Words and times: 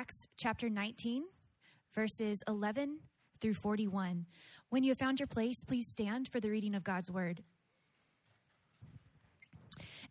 Acts 0.00 0.28
chapter 0.38 0.70
19, 0.70 1.24
verses 1.94 2.42
11 2.48 3.00
through 3.38 3.52
41. 3.52 4.24
When 4.70 4.82
you 4.82 4.92
have 4.92 4.98
found 4.98 5.20
your 5.20 5.26
place, 5.26 5.62
please 5.62 5.90
stand 5.90 6.26
for 6.26 6.40
the 6.40 6.48
reading 6.48 6.74
of 6.74 6.82
God's 6.82 7.10
word. 7.10 7.42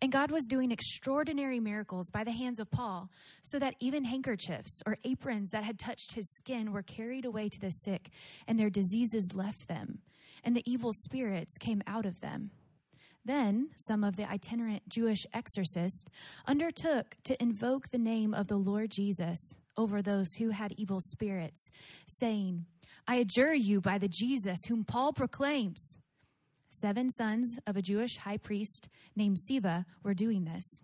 And 0.00 0.12
God 0.12 0.30
was 0.30 0.46
doing 0.46 0.70
extraordinary 0.70 1.58
miracles 1.58 2.08
by 2.08 2.22
the 2.22 2.30
hands 2.30 2.60
of 2.60 2.70
Paul, 2.70 3.10
so 3.42 3.58
that 3.58 3.74
even 3.80 4.04
handkerchiefs 4.04 4.80
or 4.86 4.96
aprons 5.02 5.50
that 5.50 5.64
had 5.64 5.80
touched 5.80 6.12
his 6.12 6.36
skin 6.36 6.70
were 6.70 6.84
carried 6.84 7.24
away 7.24 7.48
to 7.48 7.60
the 7.60 7.70
sick, 7.70 8.10
and 8.46 8.60
their 8.60 8.70
diseases 8.70 9.34
left 9.34 9.66
them, 9.66 10.02
and 10.44 10.54
the 10.54 10.70
evil 10.70 10.92
spirits 10.92 11.58
came 11.58 11.82
out 11.88 12.06
of 12.06 12.20
them. 12.20 12.52
Then 13.24 13.70
some 13.76 14.04
of 14.04 14.14
the 14.14 14.30
itinerant 14.30 14.88
Jewish 14.88 15.26
exorcists 15.34 16.04
undertook 16.46 17.16
to 17.24 17.42
invoke 17.42 17.88
the 17.88 17.98
name 17.98 18.32
of 18.32 18.46
the 18.46 18.56
Lord 18.56 18.92
Jesus 18.92 19.56
over 19.76 20.02
those 20.02 20.34
who 20.34 20.50
had 20.50 20.72
evil 20.72 21.00
spirits, 21.00 21.70
saying, 22.06 22.66
I 23.06 23.16
adjure 23.16 23.54
you 23.54 23.80
by 23.80 23.98
the 23.98 24.08
Jesus 24.08 24.64
whom 24.68 24.84
Paul 24.84 25.12
proclaims. 25.12 25.98
Seven 26.68 27.10
sons 27.10 27.58
of 27.66 27.76
a 27.76 27.82
Jewish 27.82 28.16
high 28.18 28.36
priest 28.36 28.88
named 29.16 29.38
Sceva 29.38 29.84
were 30.02 30.14
doing 30.14 30.44
this. 30.44 30.80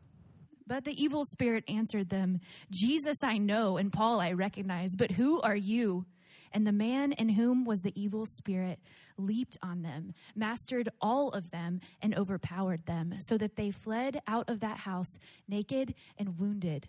But 0.67 0.85
the 0.85 1.01
evil 1.01 1.25
spirit 1.25 1.63
answered 1.69 2.09
them, 2.09 2.41
Jesus 2.71 3.19
I 3.23 3.39
know, 3.39 3.77
and 3.77 3.93
Paul 3.93 4.21
I 4.21 4.33
recognize, 4.33 4.97
but 4.97 5.13
who 5.13 5.41
are 5.41 5.55
you? 5.55 6.07
And 6.53 6.67
the 6.67 6.73
man 6.73 7.13
in 7.13 7.29
whom 7.29 7.65
was 7.65 7.83
the 7.83 7.93
evil 8.01 8.27
spirit 8.27 8.81
leaped 9.17 9.57
on 9.63 9.83
them, 9.83 10.13
mastered 10.35 10.89
all 11.01 11.31
of 11.31 11.51
them, 11.51 11.81
and 12.01 12.17
overpowered 12.17 12.87
them, 12.87 13.15
so 13.21 13.39
that 13.39 13.57
they 13.57 13.71
fled 13.71 14.21
out 14.27 14.49
of 14.49 14.61
that 14.61 14.79
house 14.79 15.19
naked 15.49 15.95
and 16.19 16.39
wounded. 16.39 16.89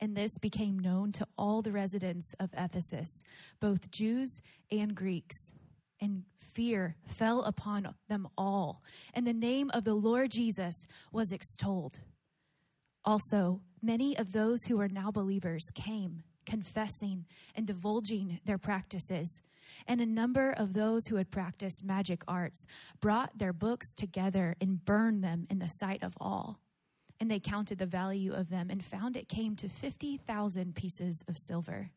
And 0.00 0.16
this 0.16 0.38
became 0.38 0.78
known 0.78 1.12
to 1.12 1.26
all 1.36 1.60
the 1.60 1.72
residents 1.72 2.32
of 2.38 2.50
Ephesus, 2.56 3.22
both 3.60 3.90
Jews 3.90 4.40
and 4.70 4.94
Greeks 4.94 5.50
and 6.00 6.22
fear 6.36 6.96
fell 7.04 7.42
upon 7.42 7.94
them 8.08 8.28
all, 8.36 8.82
and 9.14 9.26
the 9.26 9.32
name 9.32 9.70
of 9.74 9.84
the 9.84 9.94
Lord 9.94 10.30
Jesus 10.30 10.86
was 11.12 11.32
extolled. 11.32 12.00
Also, 13.04 13.60
many 13.82 14.16
of 14.16 14.32
those 14.32 14.64
who 14.64 14.76
were 14.76 14.88
now 14.88 15.10
believers 15.10 15.64
came, 15.74 16.22
confessing 16.46 17.26
and 17.54 17.66
divulging 17.66 18.40
their 18.44 18.58
practices. 18.58 19.40
And 19.86 20.00
a 20.00 20.06
number 20.06 20.50
of 20.50 20.72
those 20.72 21.06
who 21.06 21.16
had 21.16 21.30
practiced 21.30 21.84
magic 21.84 22.22
arts 22.26 22.64
brought 23.00 23.36
their 23.36 23.52
books 23.52 23.92
together 23.94 24.56
and 24.60 24.84
burned 24.84 25.22
them 25.22 25.46
in 25.50 25.58
the 25.58 25.66
sight 25.66 26.02
of 26.02 26.14
all. 26.20 26.58
And 27.20 27.30
they 27.30 27.40
counted 27.40 27.78
the 27.78 27.86
value 27.86 28.32
of 28.32 28.48
them 28.48 28.70
and 28.70 28.84
found 28.84 29.16
it 29.16 29.28
came 29.28 29.56
to 29.56 29.68
50,000 29.68 30.74
pieces 30.74 31.24
of 31.28 31.36
silver. 31.36 31.90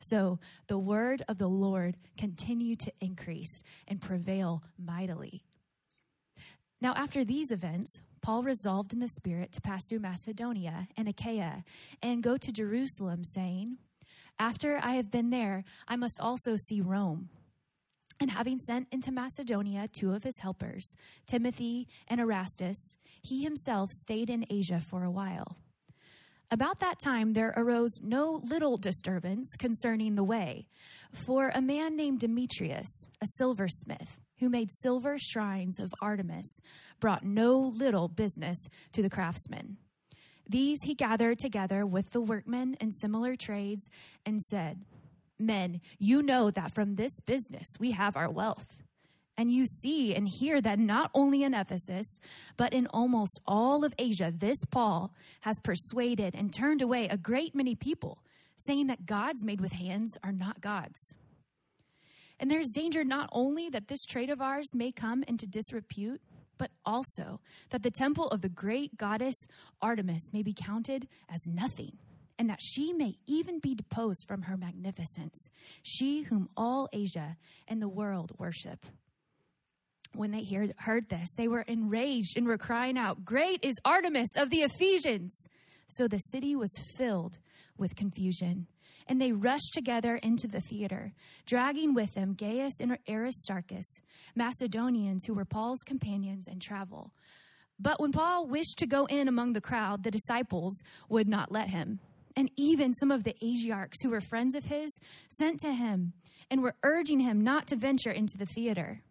So 0.00 0.38
the 0.66 0.78
word 0.78 1.22
of 1.28 1.38
the 1.38 1.48
Lord 1.48 1.96
continued 2.18 2.80
to 2.80 2.92
increase 3.00 3.62
and 3.88 4.00
prevail 4.00 4.62
mightily. 4.78 5.42
Now, 6.80 6.92
after 6.94 7.24
these 7.24 7.50
events, 7.50 8.00
Paul 8.20 8.42
resolved 8.42 8.92
in 8.92 8.98
the 8.98 9.08
Spirit 9.08 9.52
to 9.52 9.60
pass 9.60 9.86
through 9.86 10.00
Macedonia 10.00 10.88
and 10.96 11.08
Achaia 11.08 11.64
and 12.02 12.22
go 12.22 12.36
to 12.36 12.52
Jerusalem, 12.52 13.24
saying, 13.24 13.78
After 14.38 14.78
I 14.82 14.92
have 14.92 15.10
been 15.10 15.30
there, 15.30 15.64
I 15.88 15.96
must 15.96 16.20
also 16.20 16.56
see 16.56 16.80
Rome. 16.80 17.30
And 18.18 18.30
having 18.30 18.58
sent 18.58 18.88
into 18.90 19.12
Macedonia 19.12 19.88
two 19.88 20.12
of 20.12 20.24
his 20.24 20.38
helpers, 20.38 20.96
Timothy 21.26 21.86
and 22.08 22.20
Erastus, 22.20 22.96
he 23.22 23.42
himself 23.42 23.90
stayed 23.90 24.30
in 24.30 24.46
Asia 24.48 24.80
for 24.80 25.04
a 25.04 25.10
while. 25.10 25.58
About 26.50 26.78
that 26.78 27.00
time, 27.00 27.32
there 27.32 27.52
arose 27.56 28.00
no 28.00 28.40
little 28.44 28.76
disturbance 28.76 29.56
concerning 29.58 30.14
the 30.14 30.24
way, 30.24 30.68
for 31.12 31.50
a 31.54 31.60
man 31.60 31.96
named 31.96 32.20
Demetrius, 32.20 33.08
a 33.20 33.26
silversmith, 33.26 34.18
who 34.38 34.48
made 34.48 34.70
silver 34.70 35.16
shrines 35.18 35.80
of 35.80 35.92
Artemis, 36.00 36.60
brought 37.00 37.24
no 37.24 37.58
little 37.58 38.06
business 38.06 38.68
to 38.92 39.02
the 39.02 39.10
craftsmen. 39.10 39.76
These 40.48 40.82
he 40.82 40.94
gathered 40.94 41.40
together 41.40 41.84
with 41.84 42.10
the 42.10 42.20
workmen 42.20 42.76
in 42.80 42.92
similar 42.92 43.34
trades 43.34 43.88
and 44.24 44.40
said, 44.40 44.84
Men, 45.38 45.80
you 45.98 46.22
know 46.22 46.50
that 46.50 46.74
from 46.74 46.94
this 46.94 47.20
business 47.20 47.66
we 47.78 47.92
have 47.92 48.16
our 48.16 48.30
wealth. 48.30 48.82
And 49.38 49.50
you 49.50 49.66
see 49.66 50.14
and 50.14 50.26
hear 50.26 50.62
that 50.62 50.78
not 50.78 51.10
only 51.14 51.42
in 51.42 51.52
Ephesus, 51.52 52.06
but 52.56 52.72
in 52.72 52.86
almost 52.86 53.40
all 53.46 53.84
of 53.84 53.94
Asia, 53.98 54.32
this 54.34 54.64
Paul 54.70 55.12
has 55.42 55.58
persuaded 55.62 56.34
and 56.34 56.52
turned 56.52 56.80
away 56.80 57.08
a 57.08 57.18
great 57.18 57.54
many 57.54 57.74
people, 57.74 58.22
saying 58.56 58.86
that 58.86 59.04
gods 59.04 59.44
made 59.44 59.60
with 59.60 59.72
hands 59.72 60.16
are 60.24 60.32
not 60.32 60.62
gods. 60.62 61.14
And 62.40 62.50
there's 62.50 62.70
danger 62.74 63.04
not 63.04 63.28
only 63.32 63.68
that 63.68 63.88
this 63.88 64.04
trade 64.06 64.30
of 64.30 64.40
ours 64.40 64.74
may 64.74 64.90
come 64.90 65.22
into 65.28 65.46
disrepute, 65.46 66.22
but 66.58 66.70
also 66.86 67.40
that 67.70 67.82
the 67.82 67.90
temple 67.90 68.28
of 68.28 68.40
the 68.40 68.48
great 68.48 68.96
goddess 68.96 69.46
Artemis 69.82 70.32
may 70.32 70.42
be 70.42 70.54
counted 70.54 71.08
as 71.28 71.46
nothing, 71.46 71.98
and 72.38 72.50
that 72.50 72.60
she 72.62 72.92
may 72.92 73.16
even 73.26 73.58
be 73.60 73.74
deposed 73.74 74.26
from 74.28 74.42
her 74.42 74.56
magnificence, 74.56 75.48
she 75.82 76.22
whom 76.22 76.48
all 76.56 76.88
Asia 76.92 77.36
and 77.66 77.80
the 77.80 77.88
world 77.88 78.32
worship 78.38 78.84
when 80.16 80.30
they 80.30 80.44
heard, 80.44 80.74
heard 80.78 81.08
this, 81.08 81.28
they 81.36 81.48
were 81.48 81.62
enraged 81.62 82.36
and 82.36 82.46
were 82.46 82.58
crying 82.58 82.98
out, 82.98 83.24
Great 83.24 83.60
is 83.62 83.74
Artemis 83.84 84.30
of 84.36 84.50
the 84.50 84.62
Ephesians! 84.62 85.48
So 85.88 86.08
the 86.08 86.18
city 86.18 86.56
was 86.56 86.70
filled 86.96 87.38
with 87.76 87.96
confusion. 87.96 88.66
And 89.08 89.20
they 89.20 89.30
rushed 89.30 89.72
together 89.72 90.16
into 90.16 90.48
the 90.48 90.60
theater, 90.60 91.12
dragging 91.46 91.94
with 91.94 92.14
them 92.14 92.34
Gaius 92.34 92.80
and 92.80 92.98
Aristarchus, 93.08 94.00
Macedonians 94.34 95.24
who 95.24 95.34
were 95.34 95.44
Paul's 95.44 95.82
companions 95.86 96.48
in 96.48 96.58
travel. 96.58 97.12
But 97.78 98.00
when 98.00 98.10
Paul 98.10 98.48
wished 98.48 98.78
to 98.78 98.86
go 98.86 99.06
in 99.06 99.28
among 99.28 99.52
the 99.52 99.60
crowd, 99.60 100.02
the 100.02 100.10
disciples 100.10 100.82
would 101.08 101.28
not 101.28 101.52
let 101.52 101.68
him. 101.68 102.00
And 102.36 102.50
even 102.56 102.92
some 102.92 103.10
of 103.10 103.24
the 103.24 103.34
Asiarchs 103.42 104.02
who 104.02 104.10
were 104.10 104.20
friends 104.20 104.54
of 104.54 104.66
his 104.66 104.90
sent 105.30 105.60
to 105.60 105.72
him 105.72 106.12
and 106.50 106.62
were 106.62 106.74
urging 106.82 107.20
him 107.20 107.42
not 107.42 107.66
to 107.68 107.76
venture 107.76 108.10
into 108.10 108.36
the 108.36 108.46
theater. 108.46 109.02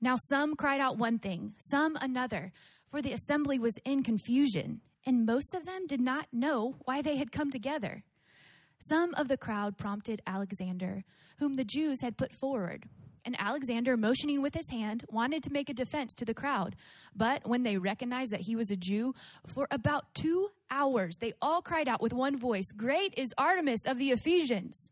Now 0.00 0.16
some 0.28 0.56
cried 0.56 0.80
out 0.80 0.98
one 0.98 1.18
thing, 1.18 1.54
some 1.58 1.96
another, 2.00 2.52
for 2.90 3.00
the 3.00 3.12
assembly 3.12 3.58
was 3.58 3.78
in 3.84 4.02
confusion, 4.02 4.80
and 5.06 5.26
most 5.26 5.54
of 5.54 5.64
them 5.64 5.86
did 5.86 6.00
not 6.00 6.26
know 6.32 6.76
why 6.84 7.02
they 7.02 7.16
had 7.16 7.30
come 7.30 7.50
together. 7.50 8.02
Some 8.80 9.14
of 9.14 9.28
the 9.28 9.36
crowd 9.36 9.76
prompted 9.76 10.22
Alexander, 10.26 11.04
whom 11.38 11.56
the 11.56 11.64
Jews 11.64 12.00
had 12.02 12.16
put 12.16 12.32
forward. 12.32 12.84
And 13.26 13.36
Alexander, 13.38 13.98
motioning 13.98 14.40
with 14.40 14.54
his 14.54 14.68
hand, 14.70 15.04
wanted 15.10 15.42
to 15.42 15.52
make 15.52 15.68
a 15.68 15.74
defense 15.74 16.14
to 16.14 16.24
the 16.24 16.34
crowd. 16.34 16.74
But 17.14 17.46
when 17.46 17.62
they 17.62 17.76
recognized 17.76 18.32
that 18.32 18.40
he 18.40 18.56
was 18.56 18.70
a 18.70 18.76
Jew, 18.76 19.14
for 19.46 19.68
about 19.70 20.14
two 20.14 20.48
hours 20.70 21.16
they 21.18 21.32
all 21.42 21.62
cried 21.62 21.88
out 21.88 22.00
with 22.00 22.12
one 22.12 22.38
voice, 22.38 22.72
Great 22.72 23.14
is 23.16 23.34
Artemis 23.36 23.82
of 23.84 23.98
the 23.98 24.10
Ephesians! 24.10 24.90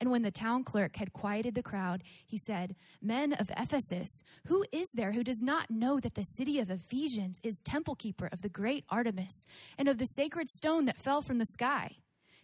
And 0.00 0.10
when 0.10 0.22
the 0.22 0.30
town 0.30 0.64
clerk 0.64 0.96
had 0.96 1.12
quieted 1.12 1.54
the 1.54 1.62
crowd, 1.62 2.02
he 2.26 2.38
said, 2.38 2.74
Men 3.02 3.34
of 3.34 3.50
Ephesus, 3.56 4.22
who 4.46 4.64
is 4.72 4.90
there 4.94 5.12
who 5.12 5.22
does 5.22 5.42
not 5.42 5.70
know 5.70 6.00
that 6.00 6.14
the 6.14 6.24
city 6.24 6.58
of 6.58 6.70
Ephesians 6.70 7.38
is 7.42 7.60
temple 7.62 7.94
keeper 7.94 8.28
of 8.32 8.40
the 8.40 8.48
great 8.48 8.84
Artemis 8.88 9.44
and 9.76 9.88
of 9.88 9.98
the 9.98 10.06
sacred 10.06 10.48
stone 10.48 10.86
that 10.86 10.96
fell 10.96 11.20
from 11.20 11.36
the 11.36 11.44
sky? 11.44 11.96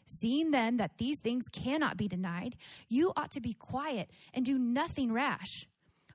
Seeing 0.04 0.50
then 0.50 0.76
that 0.76 0.98
these 0.98 1.18
things 1.18 1.48
cannot 1.50 1.96
be 1.96 2.08
denied, 2.08 2.56
you 2.88 3.12
ought 3.16 3.30
to 3.32 3.40
be 3.40 3.54
quiet 3.54 4.10
and 4.34 4.44
do 4.44 4.58
nothing 4.58 5.12
rash. 5.12 5.66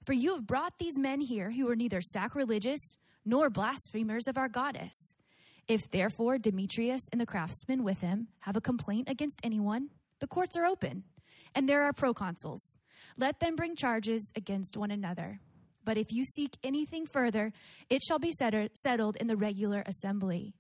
For 0.06 0.14
you 0.14 0.36
have 0.36 0.48
brought 0.48 0.78
these 0.78 0.98
men 0.98 1.22
here 1.22 1.52
who 1.52 1.70
are 1.70 1.76
neither 1.76 2.02
sacrilegious 2.02 2.98
nor 3.26 3.50
blasphemers 3.50 4.28
of 4.28 4.38
our 4.38 4.48
goddess. 4.48 5.16
If 5.72 5.90
therefore 5.90 6.38
Demetrius 6.38 7.00
and 7.14 7.22
the 7.22 7.26
craftsmen 7.26 7.86
with 7.86 8.02
him 8.02 8.28
have 8.42 8.58
a 8.58 8.62
complaint 8.62 9.08
against 9.08 9.40
anyone, 9.42 9.88
the 10.20 10.28
courts 10.28 10.58
are 10.58 10.66
open 10.66 11.06
and 11.56 11.70
there 11.70 11.84
are 11.84 11.94
proconsuls. 11.94 12.76
Let 13.18 13.40
them 13.40 13.56
bring 13.56 13.78
charges 13.78 14.34
against 14.36 14.76
one 14.76 14.92
another. 14.92 15.40
But 15.86 15.98
if 15.98 16.12
you 16.12 16.26
seek 16.26 16.58
anything 16.62 17.06
further, 17.06 17.54
it 17.90 18.02
shall 18.06 18.20
be 18.20 18.34
settled 18.34 19.16
in 19.16 19.28
the 19.28 19.38
regular 19.38 19.82
assembly. 19.86 20.54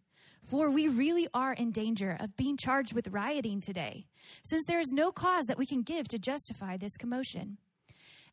For 0.45 0.69
we 0.69 0.87
really 0.87 1.27
are 1.33 1.51
in 1.51 1.71
danger 1.71 2.15
of 2.17 2.37
being 2.37 2.55
charged 2.55 2.93
with 2.93 3.09
rioting 3.09 3.59
today, 3.59 4.05
since 4.45 4.63
there 4.65 4.79
is 4.79 4.93
no 4.93 5.11
cause 5.11 5.43
that 5.47 5.57
we 5.57 5.65
can 5.65 5.81
give 5.81 6.07
to 6.07 6.19
justify 6.19 6.77
this 6.77 6.95
commotion. 6.95 7.57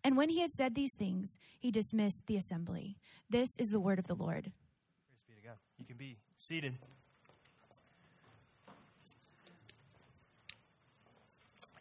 And 0.04 0.16
when 0.16 0.28
he 0.28 0.42
had 0.42 0.52
said 0.52 0.76
these 0.76 0.94
things, 0.96 1.38
he 1.58 1.72
dismissed 1.72 2.22
the 2.28 2.36
assembly. 2.36 2.98
This 3.28 3.48
is 3.58 3.70
the 3.70 3.80
word 3.80 3.98
of 3.98 4.06
the 4.06 4.14
Lord. 4.14 4.52
Praise 5.26 5.26
be 5.26 5.34
to 5.34 5.48
God. 5.48 5.56
You 5.78 5.86
can 5.86 5.96
be 5.96 6.16
seated. 6.38 6.74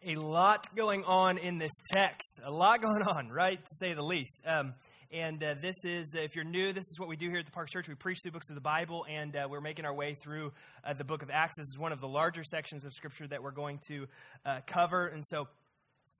a 0.06 0.16
lot 0.16 0.74
going 0.76 1.04
on 1.04 1.38
in 1.38 1.58
this 1.58 1.72
text. 1.92 2.40
A 2.46 2.52
lot 2.52 2.82
going 2.82 3.02
on, 3.04 3.30
right, 3.32 3.60
to 3.60 3.76
say 3.76 3.94
the 3.94 4.04
least. 4.04 4.42
Um, 4.46 4.74
And 5.12 5.42
uh, 5.42 5.56
this 5.62 5.76
is, 5.86 6.16
if 6.16 6.36
you're 6.36 6.46
new, 6.46 6.74
this 6.74 6.84
is 6.84 7.00
what 7.00 7.08
we 7.08 7.16
do 7.16 7.30
here 7.30 7.40
at 7.40 7.46
the 7.46 7.52
Park 7.52 7.70
Church. 7.70 7.88
We 7.88 7.96
preach 7.96 8.18
through 8.22 8.34
books 8.34 8.50
of 8.50 8.56
the 8.56 8.62
Bible, 8.62 9.06
and 9.10 9.36
uh, 9.36 9.48
we're 9.50 9.62
making 9.62 9.86
our 9.86 9.94
way 9.94 10.16
through 10.22 10.52
uh, 10.84 10.94
the 10.94 11.06
book 11.06 11.24
of 11.24 11.30
Acts. 11.30 11.56
This 11.58 11.68
is 11.68 11.78
one 11.78 11.94
of 11.94 12.02
the 12.02 12.08
larger 12.08 12.44
sections 12.44 12.84
of 12.84 12.94
Scripture 12.94 13.26
that 13.28 13.42
we're 13.42 13.52
going 13.52 13.80
to 13.88 14.08
uh, 14.46 14.60
cover. 14.68 15.08
And 15.08 15.26
so, 15.26 15.48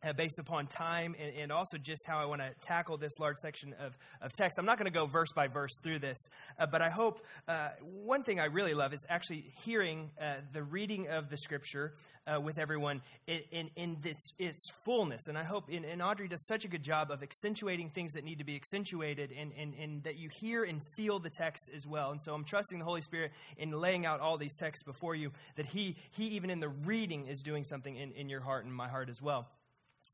uh, 0.04 0.14
based 0.14 0.40
upon 0.40 0.68
time 0.68 1.16
and, 1.20 1.36
and, 1.36 1.52
also 1.52 1.78
just 1.78 2.06
how 2.08 2.20
I 2.20 2.26
want 2.26 2.42
to 2.42 2.52
tackle 2.62 2.98
this 2.98 3.18
large 3.20 3.38
section 3.38 3.74
of, 3.80 3.98
of 4.22 4.32
text. 4.34 4.60
I'm 4.60 4.66
not 4.66 4.78
going 4.78 4.92
to 4.92 4.98
go 4.98 5.08
verse 5.08 5.32
by 5.36 5.48
verse 5.48 5.72
through 5.82 6.00
this, 6.00 6.18
uh, 6.60 6.68
but 6.68 6.82
I 6.82 6.90
hope 6.90 7.20
uh, 7.48 7.70
one 8.04 8.24
thing 8.24 8.40
I 8.40 8.46
really 8.46 8.74
love 8.74 8.94
is 8.94 9.06
actually 9.10 9.46
hearing 9.64 10.12
uh, 10.22 10.36
the 10.54 10.62
reading 10.62 11.08
of 11.08 11.30
the 11.30 11.38
scripture 11.38 11.94
uh, 12.28 12.40
with 12.40 12.60
everyone 12.60 13.02
in, 13.26 13.40
in, 13.52 13.70
in 13.76 13.98
its, 14.04 14.32
its, 14.38 14.62
fullness. 14.86 15.28
And 15.28 15.38
I 15.38 15.44
hope, 15.44 15.70
and, 15.72 15.86
and, 15.86 16.02
Audrey 16.02 16.28
does 16.28 16.46
such 16.46 16.66
a 16.66 16.68
good 16.68 16.84
job 16.84 17.10
of 17.10 17.24
accentuating 17.24 17.90
things 17.90 18.14
that 18.14 18.24
need 18.24 18.40
to 18.40 18.44
be 18.44 18.56
accentuated 18.56 19.32
and, 19.38 19.52
and, 19.58 19.74
and 19.76 20.04
that 20.04 20.18
you 20.18 20.30
hear 20.40 20.64
and 20.64 20.82
feel 20.96 21.20
the 21.20 21.30
text 21.30 21.70
as 21.76 21.88
well. 21.88 22.12
And 22.12 22.22
so 22.22 22.34
I'm 22.34 22.44
trusting 22.44 22.80
the 22.80 22.86
Holy 22.86 23.02
Spirit 23.02 23.32
in 23.58 23.72
laying 23.72 24.06
out 24.06 24.20
all 24.20 24.38
these 24.38 24.56
texts 24.56 24.84
before 24.84 25.16
you, 25.16 25.32
that 25.56 25.66
He, 25.66 25.96
he 26.12 26.26
even 26.28 26.50
in 26.50 26.60
the 26.60 26.70
reading, 26.70 27.28
is 27.28 27.42
doing 27.42 27.64
something 27.64 27.96
in, 27.96 28.12
in 28.12 28.30
your 28.30 28.42
heart 28.42 28.66
and 28.66 28.74
my 28.74 28.90
heart 28.90 29.10
as 29.10 29.22
well. 29.22 29.48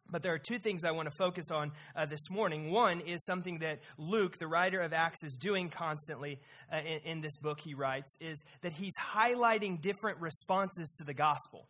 But 0.10 0.22
there 0.22 0.34
are 0.34 0.40
two 0.40 0.60
things 0.60 0.84
I 0.84 0.92
want 0.92 1.10
to 1.10 1.16
focus 1.18 1.50
on 1.50 1.72
uh, 1.96 2.06
this 2.06 2.30
morning. 2.30 2.72
One 2.72 3.00
is 3.00 3.26
something 3.26 3.60
that 3.60 3.80
Luke, 3.98 4.38
the 4.38 4.48
writer 4.48 4.80
of 4.82 4.94
Acts, 4.94 5.24
is 5.24 5.36
doing 5.36 5.70
constantly 5.70 6.40
uh, 6.72 6.78
in, 6.78 7.00
in 7.12 7.22
this 7.22 7.38
book 7.38 7.60
he 7.60 7.74
writes, 7.74 8.16
is 8.20 8.44
that 8.62 8.74
he's 8.74 8.94
highlighting 9.00 9.82
different 9.82 10.20
responses 10.20 10.92
to 10.98 11.04
the 11.04 11.14
gospel. 11.14 11.68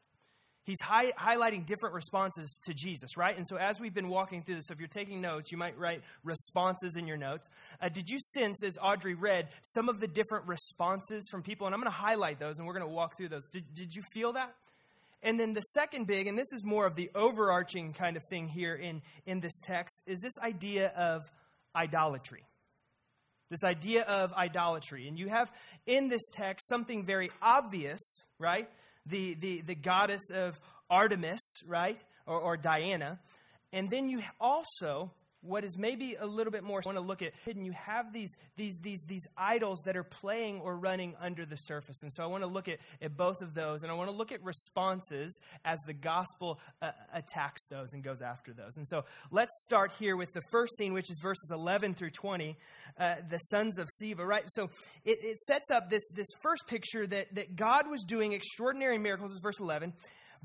He's 0.66 0.80
high, 0.82 1.12
highlighting 1.12 1.66
different 1.66 1.94
responses 1.94 2.58
to 2.64 2.74
Jesus, 2.74 3.18
right? 3.18 3.36
And 3.36 3.46
so, 3.46 3.58
as 3.58 3.82
we've 3.82 3.94
been 3.94 4.08
walking 4.08 4.44
through 4.44 4.56
this, 4.56 4.68
so 4.68 4.74
if 4.74 4.80
you're 4.80 4.88
taking 4.88 5.20
notes, 5.20 5.52
you 5.52 5.58
might 5.58 5.78
write 5.78 6.02
responses 6.24 6.96
in 6.96 7.06
your 7.06 7.18
notes. 7.18 7.50
Uh, 7.82 7.90
did 7.90 8.10
you 8.10 8.18
sense, 8.18 8.64
as 8.64 8.78
Audrey 8.82 9.14
read, 9.14 9.50
some 9.62 9.90
of 9.90 10.00
the 10.00 10.08
different 10.08 10.48
responses 10.48 11.28
from 11.30 11.44
people? 11.44 11.68
And 11.68 11.74
I'm 11.74 11.82
going 11.82 11.92
to 11.92 11.98
highlight 11.98 12.40
those 12.40 12.60
and 12.60 12.68
we're 12.68 12.74
going 12.74 12.88
to 12.88 12.94
walk 12.94 13.18
through 13.18 13.28
those. 13.28 13.46
Did, 13.50 13.74
did 13.74 13.94
you 13.94 14.04
feel 14.14 14.34
that? 14.34 14.56
And 15.24 15.40
then 15.40 15.54
the 15.54 15.62
second 15.62 16.06
big, 16.06 16.28
and 16.28 16.38
this 16.38 16.52
is 16.52 16.64
more 16.66 16.86
of 16.86 16.96
the 16.96 17.10
overarching 17.16 17.94
kind 17.94 18.18
of 18.18 18.24
thing 18.30 18.50
here 18.50 18.76
in, 18.76 19.02
in 19.26 19.40
this 19.40 19.58
text, 19.64 20.02
is 20.06 20.20
this 20.20 20.38
idea 20.44 20.90
of 20.90 21.22
idolatry. 21.74 22.44
This 23.50 23.64
idea 23.64 24.04
of 24.04 24.34
idolatry. 24.34 25.08
And 25.08 25.18
you 25.18 25.30
have 25.30 25.50
in 25.86 26.10
this 26.10 26.28
text 26.34 26.68
something 26.68 27.06
very 27.06 27.32
obvious, 27.42 28.02
right? 28.38 28.70
The, 29.06 29.36
the, 29.36 29.62
the 29.62 29.76
goddess 29.76 30.30
of 30.34 30.60
Artemis, 30.90 31.42
right? 31.66 32.00
Or, 32.28 32.40
or 32.40 32.58
Diana. 32.58 33.20
And 33.72 33.90
then 33.90 34.10
you 34.10 34.22
also 34.42 35.12
what 35.44 35.64
is 35.64 35.78
maybe 35.78 36.16
a 36.20 36.26
little 36.26 36.52
bit 36.52 36.64
more 36.64 36.82
I 36.84 36.88
want 36.88 36.98
to 36.98 37.04
look 37.04 37.22
at 37.22 37.34
hidden. 37.46 37.66
You 37.66 37.74
have 37.74 38.14
these 38.14 38.36
these 38.56 38.80
these 38.82 39.04
these 39.08 39.28
idols 39.38 39.82
that 39.86 39.98
are 39.98 40.04
playing 40.04 40.62
or 40.62 40.76
running 40.78 41.16
under 41.20 41.46
the 41.46 41.58
surface, 41.58 42.02
and 42.02 42.12
so 42.12 42.24
I 42.24 42.28
want 42.28 42.44
to 42.44 42.50
look 42.50 42.68
at, 42.68 42.80
at 43.02 43.16
both 43.18 43.42
of 43.42 43.54
those, 43.54 43.84
and 43.84 43.92
I 43.92 43.96
want 43.96 44.10
to 44.10 44.16
look 44.16 44.32
at 44.32 44.44
responses 44.44 45.38
as 45.66 45.80
the 45.86 45.94
gospel 45.94 46.60
uh, 46.82 46.92
attacks 47.14 47.68
those 47.68 47.94
and 47.94 48.04
goes 48.04 48.22
after 48.22 48.54
those. 48.54 48.78
And 48.78 48.88
so 48.88 49.06
let's 49.32 49.52
start 49.64 49.92
here 50.00 50.16
with 50.16 50.32
the 50.34 50.42
first 50.52 50.78
scene, 50.78 50.94
which 50.94 51.12
is 51.12 51.20
verses 51.22 51.52
11 51.54 51.96
through 51.96 52.12
20, 52.12 52.58
uh, 52.98 53.16
the 53.30 53.38
sons 53.38 53.78
of 53.78 53.88
Sceva. 54.02 54.26
Right, 54.26 54.44
so 54.48 54.70
it, 55.06 55.20
it 55.22 55.40
sets 55.42 55.70
up 55.72 55.90
this 55.90 56.04
this 56.16 56.28
first 56.42 56.68
picture 56.68 57.06
that 57.08 57.36
that 57.36 57.56
God 57.56 57.90
was 57.90 58.04
doing 58.04 58.34
extraordinary 58.34 58.98
miracles. 58.98 59.32
Is 59.32 59.40
verse 59.44 59.60
11 59.60 59.94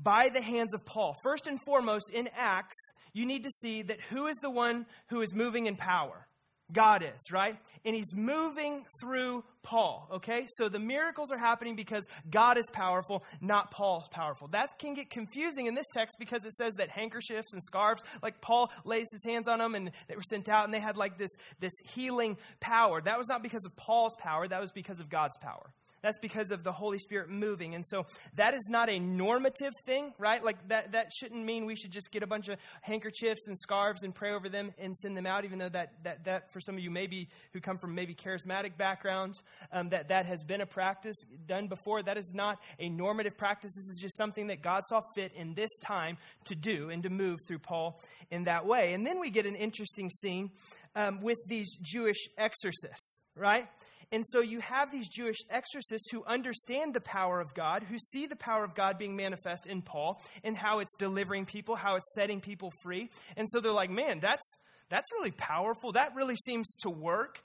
by 0.01 0.29
the 0.29 0.41
hands 0.41 0.73
of 0.73 0.85
Paul. 0.85 1.15
First 1.23 1.47
and 1.47 1.59
foremost, 1.65 2.11
in 2.11 2.29
Acts, 2.35 2.77
you 3.13 3.25
need 3.25 3.43
to 3.43 3.49
see 3.49 3.81
that 3.83 3.99
who 4.09 4.27
is 4.27 4.37
the 4.37 4.49
one 4.49 4.85
who 5.07 5.21
is 5.21 5.33
moving 5.33 5.65
in 5.65 5.75
power? 5.75 6.27
God 6.71 7.03
is, 7.03 7.31
right? 7.31 7.57
And 7.83 7.95
he's 7.95 8.15
moving 8.15 8.85
through 9.01 9.43
Paul, 9.63 10.07
okay? 10.13 10.45
So 10.57 10.69
the 10.69 10.79
miracles 10.79 11.31
are 11.31 11.37
happening 11.37 11.75
because 11.75 12.05
God 12.29 12.57
is 12.57 12.67
powerful, 12.71 13.23
not 13.41 13.71
Paul's 13.71 14.07
powerful. 14.09 14.47
That 14.47 14.69
can 14.79 14.93
get 14.93 15.09
confusing 15.09 15.67
in 15.67 15.75
this 15.75 15.87
text 15.93 16.17
because 16.19 16.45
it 16.45 16.53
says 16.53 16.75
that 16.75 16.89
handkerchiefs 16.89 17.53
and 17.53 17.61
scarves, 17.61 18.01
like 18.23 18.41
Paul 18.41 18.71
lays 18.85 19.07
his 19.11 19.23
hands 19.25 19.47
on 19.47 19.59
them 19.59 19.75
and 19.75 19.91
they 20.07 20.15
were 20.15 20.23
sent 20.23 20.49
out 20.49 20.65
and 20.65 20.73
they 20.73 20.79
had 20.79 20.97
like 20.97 21.17
this, 21.17 21.31
this 21.59 21.73
healing 21.93 22.37
power. 22.59 23.01
That 23.01 23.17
was 23.17 23.27
not 23.27 23.43
because 23.43 23.65
of 23.65 23.75
Paul's 23.75 24.15
power, 24.19 24.47
that 24.47 24.61
was 24.61 24.71
because 24.71 24.99
of 24.99 25.09
God's 25.09 25.37
power. 25.37 25.71
That's 26.01 26.17
because 26.19 26.51
of 26.51 26.63
the 26.63 26.71
Holy 26.71 26.97
Spirit 26.97 27.29
moving. 27.29 27.75
And 27.75 27.85
so 27.85 28.05
that 28.35 28.53
is 28.53 28.67
not 28.69 28.89
a 28.89 28.99
normative 28.99 29.73
thing, 29.85 30.13
right? 30.17 30.43
Like 30.43 30.67
that, 30.69 30.93
that 30.93 31.11
shouldn't 31.13 31.43
mean 31.43 31.65
we 31.65 31.75
should 31.75 31.91
just 31.91 32.11
get 32.11 32.23
a 32.23 32.27
bunch 32.27 32.47
of 32.47 32.57
handkerchiefs 32.81 33.47
and 33.47 33.57
scarves 33.57 34.03
and 34.03 34.15
pray 34.15 34.31
over 34.33 34.49
them 34.49 34.73
and 34.77 34.95
send 34.95 35.17
them 35.17 35.25
out, 35.25 35.45
even 35.45 35.59
though 35.59 35.69
that, 35.69 35.93
that, 36.03 36.23
that 36.25 36.53
for 36.53 36.59
some 36.59 36.75
of 36.75 36.81
you 36.81 36.89
maybe 36.89 37.27
who 37.53 37.59
come 37.59 37.77
from 37.77 37.95
maybe 37.95 38.15
charismatic 38.15 38.77
backgrounds, 38.77 39.41
um, 39.71 39.89
that, 39.89 40.09
that 40.09 40.25
has 40.25 40.43
been 40.43 40.61
a 40.61 40.65
practice 40.65 41.17
done 41.45 41.67
before. 41.67 42.03
That 42.03 42.17
is 42.17 42.31
not 42.33 42.59
a 42.79 42.89
normative 42.89 43.37
practice. 43.37 43.71
This 43.75 43.89
is 43.89 43.99
just 44.01 44.17
something 44.17 44.47
that 44.47 44.61
God 44.61 44.83
saw 44.87 45.01
fit 45.15 45.31
in 45.35 45.53
this 45.53 45.69
time 45.83 46.17
to 46.45 46.55
do 46.55 46.89
and 46.89 47.03
to 47.03 47.09
move 47.09 47.39
through 47.47 47.59
Paul 47.59 48.01
in 48.31 48.45
that 48.45 48.65
way. 48.65 48.93
And 48.93 49.05
then 49.05 49.19
we 49.19 49.29
get 49.29 49.45
an 49.45 49.55
interesting 49.55 50.09
scene 50.09 50.51
um, 50.95 51.21
with 51.21 51.37
these 51.47 51.75
Jewish 51.81 52.27
exorcists, 52.37 53.19
right? 53.35 53.67
And 54.11 54.25
so 54.27 54.41
you 54.41 54.59
have 54.61 54.91
these 54.91 55.07
Jewish 55.07 55.37
exorcists 55.51 56.09
who 56.11 56.23
understand 56.25 56.93
the 56.93 57.01
power 57.01 57.39
of 57.39 57.53
God, 57.53 57.83
who 57.83 57.97
see 57.99 58.25
the 58.25 58.35
power 58.35 58.63
of 58.63 58.73
God 58.73 58.97
being 58.97 59.15
manifest 59.15 59.67
in 59.67 59.83
Paul 59.83 60.19
and 60.43 60.57
how 60.57 60.79
it's 60.79 60.95
delivering 60.97 61.45
people, 61.45 61.75
how 61.75 61.95
it's 61.95 62.11
setting 62.15 62.41
people 62.41 62.71
free. 62.81 63.09
And 63.37 63.47
so 63.49 63.59
they're 63.59 63.71
like, 63.71 63.91
man, 63.91 64.19
that's, 64.19 64.55
that's 64.89 65.11
really 65.11 65.31
powerful. 65.31 65.91
That 65.91 66.15
really 66.15 66.37
seems 66.37 66.73
to 66.81 66.89
work. 66.89 67.43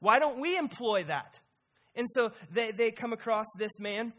Why 0.00 0.18
don't 0.18 0.40
we 0.40 0.56
employ 0.56 1.04
that? 1.04 1.38
And 1.94 2.06
so 2.14 2.32
they, 2.50 2.72
they 2.72 2.90
come 2.90 3.12
across 3.12 3.46
this 3.58 3.72
man 3.78 4.12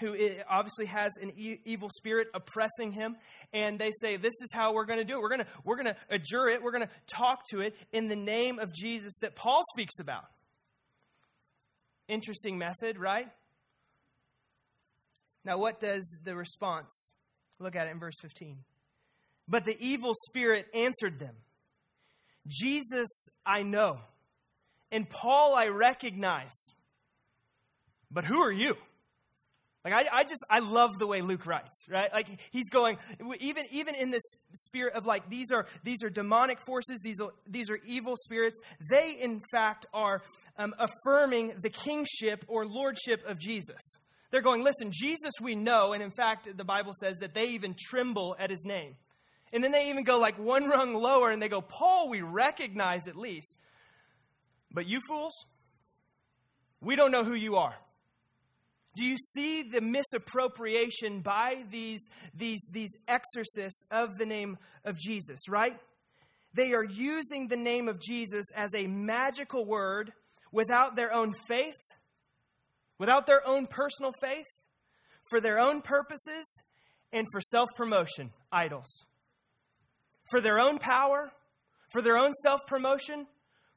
who 0.00 0.16
obviously 0.48 0.86
has 0.86 1.12
an 1.20 1.32
e- 1.36 1.58
evil 1.64 1.88
spirit 1.90 2.28
oppressing 2.32 2.92
him 2.92 3.16
and 3.52 3.78
they 3.78 3.90
say 4.00 4.16
this 4.16 4.34
is 4.40 4.48
how 4.52 4.72
we're 4.72 4.84
going 4.84 4.98
to 5.00 5.04
do 5.04 5.14
it 5.14 5.20
we're 5.20 5.28
going 5.28 5.40
to 5.40 5.46
we're 5.64 5.76
going 5.76 5.86
to 5.86 5.96
adjure 6.08 6.48
it 6.48 6.62
we're 6.62 6.70
going 6.70 6.86
to 6.86 6.90
talk 7.08 7.40
to 7.50 7.60
it 7.60 7.74
in 7.92 8.06
the 8.06 8.14
name 8.14 8.60
of 8.60 8.72
jesus 8.72 9.12
that 9.20 9.34
paul 9.34 9.60
speaks 9.74 9.98
about 9.98 10.24
Interesting 12.08 12.56
method, 12.56 12.98
right? 12.98 13.28
Now, 15.44 15.58
what 15.58 15.78
does 15.78 16.18
the 16.24 16.34
response? 16.34 17.12
Look 17.58 17.76
at 17.76 17.86
it 17.86 17.90
in 17.90 17.98
verse 17.98 18.16
15. 18.22 18.58
But 19.46 19.66
the 19.66 19.76
evil 19.78 20.14
spirit 20.28 20.66
answered 20.74 21.18
them 21.18 21.36
Jesus, 22.46 23.08
I 23.44 23.62
know, 23.62 24.00
and 24.90 25.08
Paul, 25.08 25.54
I 25.54 25.68
recognize. 25.68 26.56
But 28.10 28.24
who 28.24 28.40
are 28.40 28.52
you? 28.52 28.76
Like 29.84 30.06
I, 30.06 30.18
I 30.20 30.24
just 30.24 30.44
I 30.50 30.58
love 30.58 30.98
the 30.98 31.06
way 31.06 31.22
Luke 31.22 31.46
writes, 31.46 31.84
right? 31.88 32.12
Like 32.12 32.26
he's 32.50 32.68
going 32.68 32.98
even 33.40 33.64
even 33.70 33.94
in 33.94 34.10
this 34.10 34.22
spirit 34.52 34.94
of 34.94 35.06
like 35.06 35.30
these 35.30 35.52
are 35.52 35.66
these 35.84 36.02
are 36.02 36.10
demonic 36.10 36.58
forces, 36.66 37.00
these 37.02 37.20
are 37.20 37.30
these 37.46 37.70
are 37.70 37.78
evil 37.86 38.16
spirits. 38.16 38.60
They 38.90 39.16
in 39.20 39.40
fact 39.52 39.86
are 39.94 40.22
um, 40.58 40.74
affirming 40.78 41.54
the 41.62 41.70
kingship 41.70 42.44
or 42.48 42.66
lordship 42.66 43.24
of 43.26 43.38
Jesus. 43.38 43.80
They're 44.30 44.42
going, 44.42 44.62
listen, 44.62 44.90
Jesus 44.92 45.32
we 45.40 45.54
know, 45.54 45.92
and 45.92 46.02
in 46.02 46.10
fact 46.10 46.48
the 46.54 46.64
Bible 46.64 46.92
says 46.92 47.16
that 47.20 47.32
they 47.32 47.46
even 47.46 47.74
tremble 47.78 48.36
at 48.38 48.50
his 48.50 48.64
name. 48.66 48.96
And 49.52 49.64
then 49.64 49.72
they 49.72 49.88
even 49.88 50.04
go 50.04 50.18
like 50.18 50.38
one 50.38 50.68
rung 50.68 50.94
lower 50.94 51.30
and 51.30 51.40
they 51.40 51.48
go, 51.48 51.62
Paul, 51.62 52.10
we 52.10 52.20
recognize 52.20 53.08
at 53.08 53.16
least. 53.16 53.56
But 54.72 54.86
you 54.86 55.00
fools, 55.08 55.32
we 56.80 56.96
don't 56.96 57.10
know 57.10 57.24
who 57.24 57.34
you 57.34 57.56
are. 57.56 57.74
Do 58.96 59.04
you 59.04 59.16
see 59.16 59.62
the 59.62 59.80
misappropriation 59.80 61.20
by 61.20 61.64
these, 61.70 62.08
these, 62.34 62.60
these 62.72 62.90
exorcists 63.06 63.84
of 63.90 64.16
the 64.18 64.26
name 64.26 64.58
of 64.84 64.98
Jesus, 64.98 65.48
right? 65.48 65.78
They 66.54 66.72
are 66.72 66.84
using 66.84 67.46
the 67.46 67.56
name 67.56 67.88
of 67.88 68.00
Jesus 68.00 68.46
as 68.56 68.74
a 68.74 68.86
magical 68.86 69.64
word 69.64 70.12
without 70.50 70.96
their 70.96 71.12
own 71.12 71.34
faith, 71.46 71.78
without 72.98 73.26
their 73.26 73.46
own 73.46 73.66
personal 73.66 74.12
faith, 74.20 74.46
for 75.30 75.40
their 75.40 75.60
own 75.60 75.82
purposes, 75.82 76.46
and 77.12 77.26
for 77.30 77.40
self 77.40 77.68
promotion, 77.76 78.30
idols. 78.50 79.04
For 80.30 80.40
their 80.40 80.58
own 80.58 80.78
power, 80.78 81.30
for 81.92 82.02
their 82.02 82.18
own 82.18 82.32
self 82.42 82.60
promotion, 82.66 83.26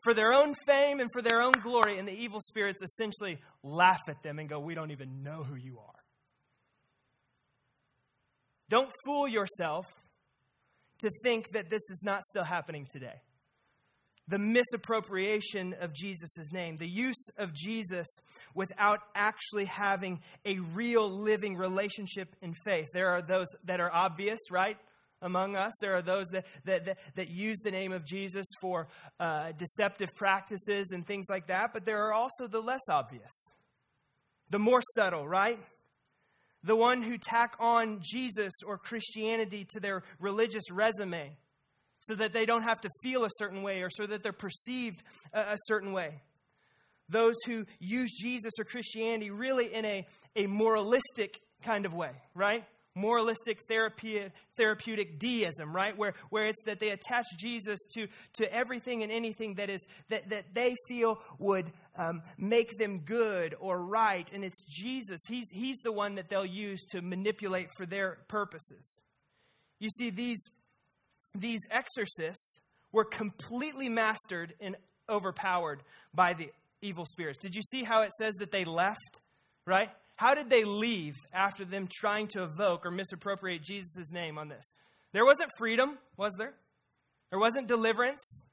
for 0.03 0.13
their 0.13 0.33
own 0.33 0.55
fame 0.65 0.99
and 0.99 1.09
for 1.11 1.21
their 1.21 1.41
own 1.41 1.53
glory, 1.53 1.97
and 1.97 2.07
the 2.07 2.13
evil 2.13 2.39
spirits 2.41 2.81
essentially 2.81 3.39
laugh 3.63 4.01
at 4.09 4.21
them 4.23 4.39
and 4.39 4.49
go, 4.49 4.59
We 4.59 4.75
don't 4.75 4.91
even 4.91 5.23
know 5.23 5.43
who 5.43 5.55
you 5.55 5.79
are. 5.79 6.01
Don't 8.69 8.89
fool 9.05 9.27
yourself 9.27 9.85
to 11.01 11.09
think 11.23 11.51
that 11.51 11.69
this 11.69 11.81
is 11.89 12.01
not 12.05 12.23
still 12.23 12.43
happening 12.43 12.87
today. 12.91 13.21
The 14.27 14.39
misappropriation 14.39 15.75
of 15.81 15.93
Jesus' 15.93 16.53
name, 16.53 16.77
the 16.77 16.87
use 16.87 17.25
of 17.37 17.53
Jesus 17.53 18.07
without 18.55 18.99
actually 19.13 19.65
having 19.65 20.21
a 20.45 20.59
real 20.73 21.09
living 21.09 21.57
relationship 21.57 22.33
in 22.41 22.53
faith. 22.63 22.85
There 22.93 23.09
are 23.09 23.21
those 23.21 23.47
that 23.65 23.81
are 23.81 23.91
obvious, 23.91 24.39
right? 24.49 24.77
Among 25.21 25.55
us. 25.55 25.73
There 25.81 25.95
are 25.95 26.01
those 26.01 26.27
that, 26.27 26.45
that, 26.65 26.85
that, 26.85 26.97
that 27.15 27.29
use 27.29 27.59
the 27.63 27.71
name 27.71 27.91
of 27.91 28.05
Jesus 28.05 28.45
for 28.61 28.87
uh, 29.19 29.51
deceptive 29.57 30.09
practices 30.15 30.91
and 30.91 31.05
things 31.05 31.27
like 31.29 31.47
that, 31.47 31.73
but 31.73 31.85
there 31.85 32.05
are 32.07 32.13
also 32.13 32.47
the 32.47 32.61
less 32.61 32.81
obvious, 32.89 33.31
the 34.49 34.59
more 34.59 34.81
subtle, 34.95 35.27
right? 35.27 35.59
The 36.63 36.75
one 36.75 37.01
who 37.01 37.17
tack 37.17 37.55
on 37.59 38.01
Jesus 38.01 38.53
or 38.65 38.77
Christianity 38.77 39.65
to 39.71 39.79
their 39.79 40.03
religious 40.19 40.69
resume 40.71 41.37
so 42.01 42.15
that 42.15 42.33
they 42.33 42.45
don't 42.45 42.63
have 42.63 42.81
to 42.81 42.89
feel 43.03 43.23
a 43.23 43.29
certain 43.37 43.63
way 43.63 43.81
or 43.81 43.89
so 43.89 44.05
that 44.05 44.23
they're 44.23 44.33
perceived 44.33 45.03
a, 45.33 45.39
a 45.39 45.57
certain 45.67 45.93
way. 45.93 46.21
Those 47.09 47.35
who 47.45 47.65
use 47.79 48.11
Jesus 48.21 48.53
or 48.59 48.63
Christianity 48.63 49.31
really 49.31 49.73
in 49.73 49.85
a, 49.85 50.05
a 50.35 50.47
moralistic 50.47 51.39
kind 51.63 51.85
of 51.85 51.93
way, 51.93 52.11
right? 52.33 52.63
Moralistic 52.95 53.59
therapeutic, 53.67 54.33
therapeutic 54.57 55.19
deism, 55.19 55.73
right? 55.73 55.97
Where, 55.97 56.13
where 56.29 56.45
it's 56.47 56.63
that 56.65 56.79
they 56.79 56.89
attach 56.89 57.25
Jesus 57.37 57.79
to, 57.93 58.07
to 58.33 58.53
everything 58.53 59.03
and 59.03 59.11
anything 59.11 59.55
that 59.55 59.69
is 59.69 59.85
that, 60.09 60.29
that 60.29 60.53
they 60.53 60.75
feel 60.87 61.21
would 61.39 61.71
um, 61.95 62.21
make 62.37 62.77
them 62.77 62.99
good 62.99 63.55
or 63.59 63.81
right. 63.81 64.29
And 64.33 64.43
it's 64.43 64.63
Jesus. 64.63 65.21
He's, 65.27 65.49
he's 65.51 65.77
the 65.83 65.91
one 65.91 66.15
that 66.15 66.29
they'll 66.29 66.45
use 66.45 66.85
to 66.91 67.01
manipulate 67.01 67.69
for 67.77 67.85
their 67.85 68.19
purposes. 68.27 69.01
You 69.79 69.89
see, 69.89 70.09
these, 70.09 70.39
these 71.33 71.61
exorcists 71.71 72.59
were 72.91 73.05
completely 73.05 73.89
mastered 73.89 74.53
and 74.59 74.75
overpowered 75.09 75.81
by 76.13 76.33
the 76.33 76.51
evil 76.81 77.05
spirits. 77.05 77.39
Did 77.39 77.55
you 77.55 77.61
see 77.61 77.83
how 77.83 78.01
it 78.01 78.11
says 78.19 78.35
that 78.35 78.51
they 78.51 78.65
left? 78.65 79.21
Right? 79.65 79.89
How 80.21 80.35
did 80.35 80.51
they 80.51 80.65
leave 80.65 81.15
after 81.33 81.65
them 81.65 81.87
trying 81.91 82.27
to 82.33 82.43
evoke 82.43 82.85
or 82.85 82.91
misappropriate 82.91 83.63
Jesus' 83.63 84.11
name 84.11 84.37
on 84.37 84.49
this? 84.49 84.75
There 85.13 85.25
wasn't 85.25 85.49
freedom, 85.57 85.97
was 86.15 86.35
there? 86.37 86.53
There 87.31 87.39
wasn't 87.39 87.67
deliverance. 87.67 88.43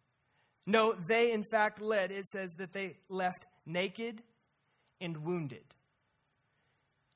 No, 0.65 0.95
they 1.11 1.31
in 1.31 1.45
fact 1.51 1.83
led. 1.83 2.11
It 2.11 2.27
says 2.27 2.55
that 2.55 2.73
they 2.73 2.97
left 3.11 3.45
naked 3.67 4.23
and 4.99 5.19
wounded. 5.27 5.65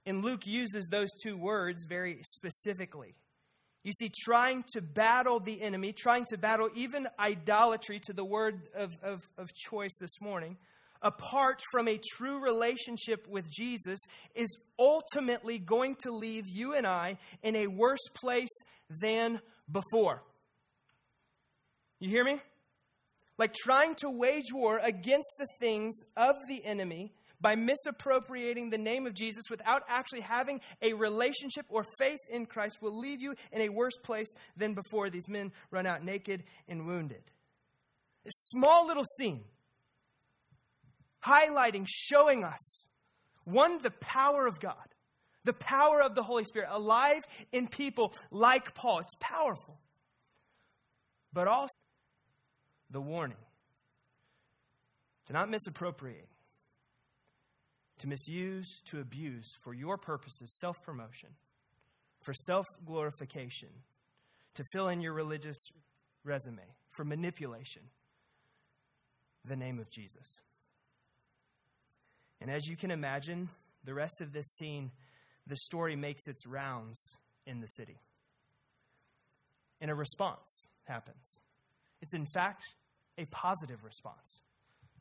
And 0.04 0.22
Luke 0.22 0.46
uses 0.46 0.86
those 0.88 1.08
two 1.22 1.38
words 1.38 1.86
very 1.88 2.18
specifically. 2.22 3.14
You 3.84 3.92
see, 3.92 4.10
trying 4.22 4.64
to 4.74 4.82
battle 4.82 5.40
the 5.40 5.62
enemy, 5.62 5.94
trying 5.94 6.26
to 6.26 6.36
battle 6.36 6.68
even 6.74 7.08
idolatry 7.18 8.00
to 8.00 8.12
the 8.12 8.24
word 8.24 8.68
of, 8.74 8.92
of, 9.02 9.22
of 9.38 9.54
choice 9.54 9.96
this 9.98 10.20
morning, 10.20 10.58
apart 11.02 11.60
from 11.70 11.88
a 11.88 11.98
true 12.16 12.38
relationship 12.40 13.26
with 13.28 13.50
Jesus 13.50 13.98
is 14.34 14.56
ultimately 14.78 15.58
going 15.58 15.96
to 16.00 16.12
leave 16.12 16.44
you 16.48 16.74
and 16.74 16.86
I 16.86 17.18
in 17.42 17.56
a 17.56 17.66
worse 17.66 18.08
place 18.14 18.54
than 19.00 19.40
before. 19.70 20.22
You 21.98 22.08
hear 22.08 22.24
me? 22.24 22.40
Like 23.38 23.54
trying 23.54 23.94
to 23.96 24.10
wage 24.10 24.52
war 24.52 24.80
against 24.82 25.32
the 25.38 25.46
things 25.58 25.96
of 26.16 26.36
the 26.48 26.64
enemy 26.64 27.12
by 27.40 27.56
misappropriating 27.56 28.70
the 28.70 28.78
name 28.78 29.06
of 29.06 29.14
Jesus 29.14 29.44
without 29.50 29.82
actually 29.88 30.20
having 30.20 30.60
a 30.80 30.92
relationship 30.92 31.66
or 31.68 31.84
faith 31.98 32.20
in 32.30 32.46
Christ 32.46 32.80
will 32.80 32.96
leave 32.96 33.20
you 33.20 33.34
in 33.50 33.62
a 33.62 33.68
worse 33.68 33.96
place 34.04 34.32
than 34.56 34.74
before. 34.74 35.10
These 35.10 35.28
men 35.28 35.52
run 35.70 35.86
out 35.86 36.04
naked 36.04 36.44
and 36.68 36.86
wounded. 36.86 37.22
A 38.24 38.30
small 38.30 38.86
little 38.86 39.04
scene 39.18 39.42
highlighting, 41.24 41.86
showing 41.88 42.44
us 42.44 42.88
one, 43.44 43.82
the 43.82 43.90
power 43.90 44.46
of 44.46 44.60
God, 44.60 44.74
the 45.44 45.52
power 45.52 46.00
of 46.02 46.14
the 46.14 46.22
Holy 46.22 46.44
Spirit, 46.44 46.68
alive 46.70 47.22
in 47.50 47.68
people 47.68 48.14
like 48.30 48.74
Paul. 48.74 49.00
It's 49.00 49.14
powerful. 49.20 49.80
But 51.32 51.48
also 51.48 51.74
the 52.90 53.00
warning 53.00 53.38
to 55.26 55.32
not 55.32 55.48
misappropriate, 55.48 56.28
to 57.98 58.08
misuse, 58.08 58.82
to 58.86 59.00
abuse 59.00 59.50
for 59.62 59.72
your 59.72 59.96
purposes, 59.96 60.58
self 60.60 60.82
promotion, 60.82 61.30
for 62.22 62.34
self 62.34 62.66
glorification, 62.84 63.68
to 64.54 64.64
fill 64.72 64.88
in 64.88 65.00
your 65.00 65.12
religious 65.12 65.58
resume, 66.24 66.62
for 66.90 67.04
manipulation, 67.04 67.82
the 69.44 69.56
name 69.56 69.78
of 69.78 69.90
Jesus. 69.90 70.40
And 72.42 72.50
as 72.50 72.66
you 72.66 72.76
can 72.76 72.90
imagine, 72.90 73.48
the 73.84 73.94
rest 73.94 74.20
of 74.20 74.32
this 74.32 74.46
scene, 74.56 74.90
the 75.46 75.56
story 75.56 75.96
makes 75.96 76.26
its 76.26 76.46
rounds 76.46 77.00
in 77.46 77.60
the 77.60 77.66
city. 77.66 77.98
And 79.80 79.90
a 79.90 79.94
response 79.94 80.68
happens. 80.84 81.40
It's, 82.00 82.14
in 82.14 82.26
fact, 82.34 82.62
a 83.18 83.24
positive 83.26 83.84
response. 83.84 84.40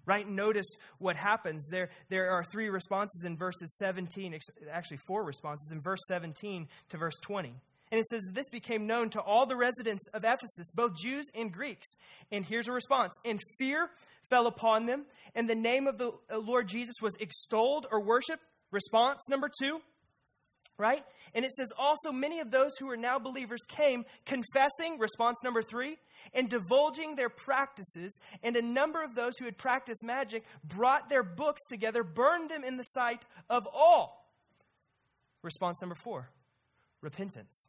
Right? 0.06 0.28
Notice 0.28 0.68
what 0.98 1.16
happens. 1.16 1.68
There, 1.70 1.90
there 2.10 2.32
are 2.32 2.44
three 2.44 2.70
responses 2.70 3.24
in 3.24 3.38
verses 3.38 3.76
17, 3.78 4.38
actually, 4.72 4.98
four 5.08 5.24
responses 5.24 5.72
in 5.72 5.82
verse 5.82 6.00
17 6.08 6.68
to 6.90 6.98
verse 6.98 7.20
20. 7.22 7.54
And 7.92 8.00
it 8.00 8.06
says, 8.06 8.24
This 8.32 8.50
became 8.50 8.88
known 8.88 9.10
to 9.12 9.22
all 9.22 9.46
the 9.46 9.58
residents 9.58 10.08
of 10.14 10.24
Ephesus, 10.24 10.72
both 10.74 10.96
Jews 10.96 11.28
and 11.36 11.52
Greeks. 11.52 11.88
And 12.32 12.46
here's 12.46 12.70
a 12.70 12.72
response. 12.72 13.14
And 13.26 13.40
fear 13.60 13.90
fell 14.30 14.48
upon 14.48 14.86
them, 14.86 15.06
and 15.36 15.48
the 15.48 15.56
name 15.56 15.88
of 15.88 15.98
the 15.98 16.14
uh, 16.32 16.40
Lord 16.40 16.68
Jesus 16.68 16.96
was 17.02 17.16
extolled 17.20 17.86
or 17.92 18.02
worshiped. 18.02 18.42
Response 18.72 19.20
number 19.30 19.50
two, 19.62 19.82
right? 20.78 21.04
And 21.36 21.44
it 21.44 21.52
says, 21.52 21.68
also 21.78 22.14
many 22.14 22.40
of 22.40 22.50
those 22.50 22.72
who 22.80 22.90
are 22.90 22.98
now 22.98 23.20
believers 23.20 23.60
came 23.68 24.06
confessing, 24.26 24.98
response 24.98 25.38
number 25.44 25.62
three, 25.62 25.98
and 26.34 26.50
divulging 26.50 27.18
their 27.18 27.28
practices. 27.28 28.18
And 28.42 28.56
a 28.56 28.62
number 28.62 29.04
of 29.04 29.14
those 29.16 29.34
who 29.38 29.46
had 29.46 29.58
practiced 29.58 30.04
magic 30.04 30.46
brought 30.64 31.10
their 31.10 31.24
books 31.24 31.62
together, 31.70 32.04
burned 32.04 32.50
them 32.50 32.64
in 32.64 32.78
the 32.78 32.84
sight 32.84 33.26
of 33.50 33.64
all. 33.74 34.32
Response 35.44 35.82
number 35.82 35.96
four, 36.02 36.30
repentance 37.02 37.68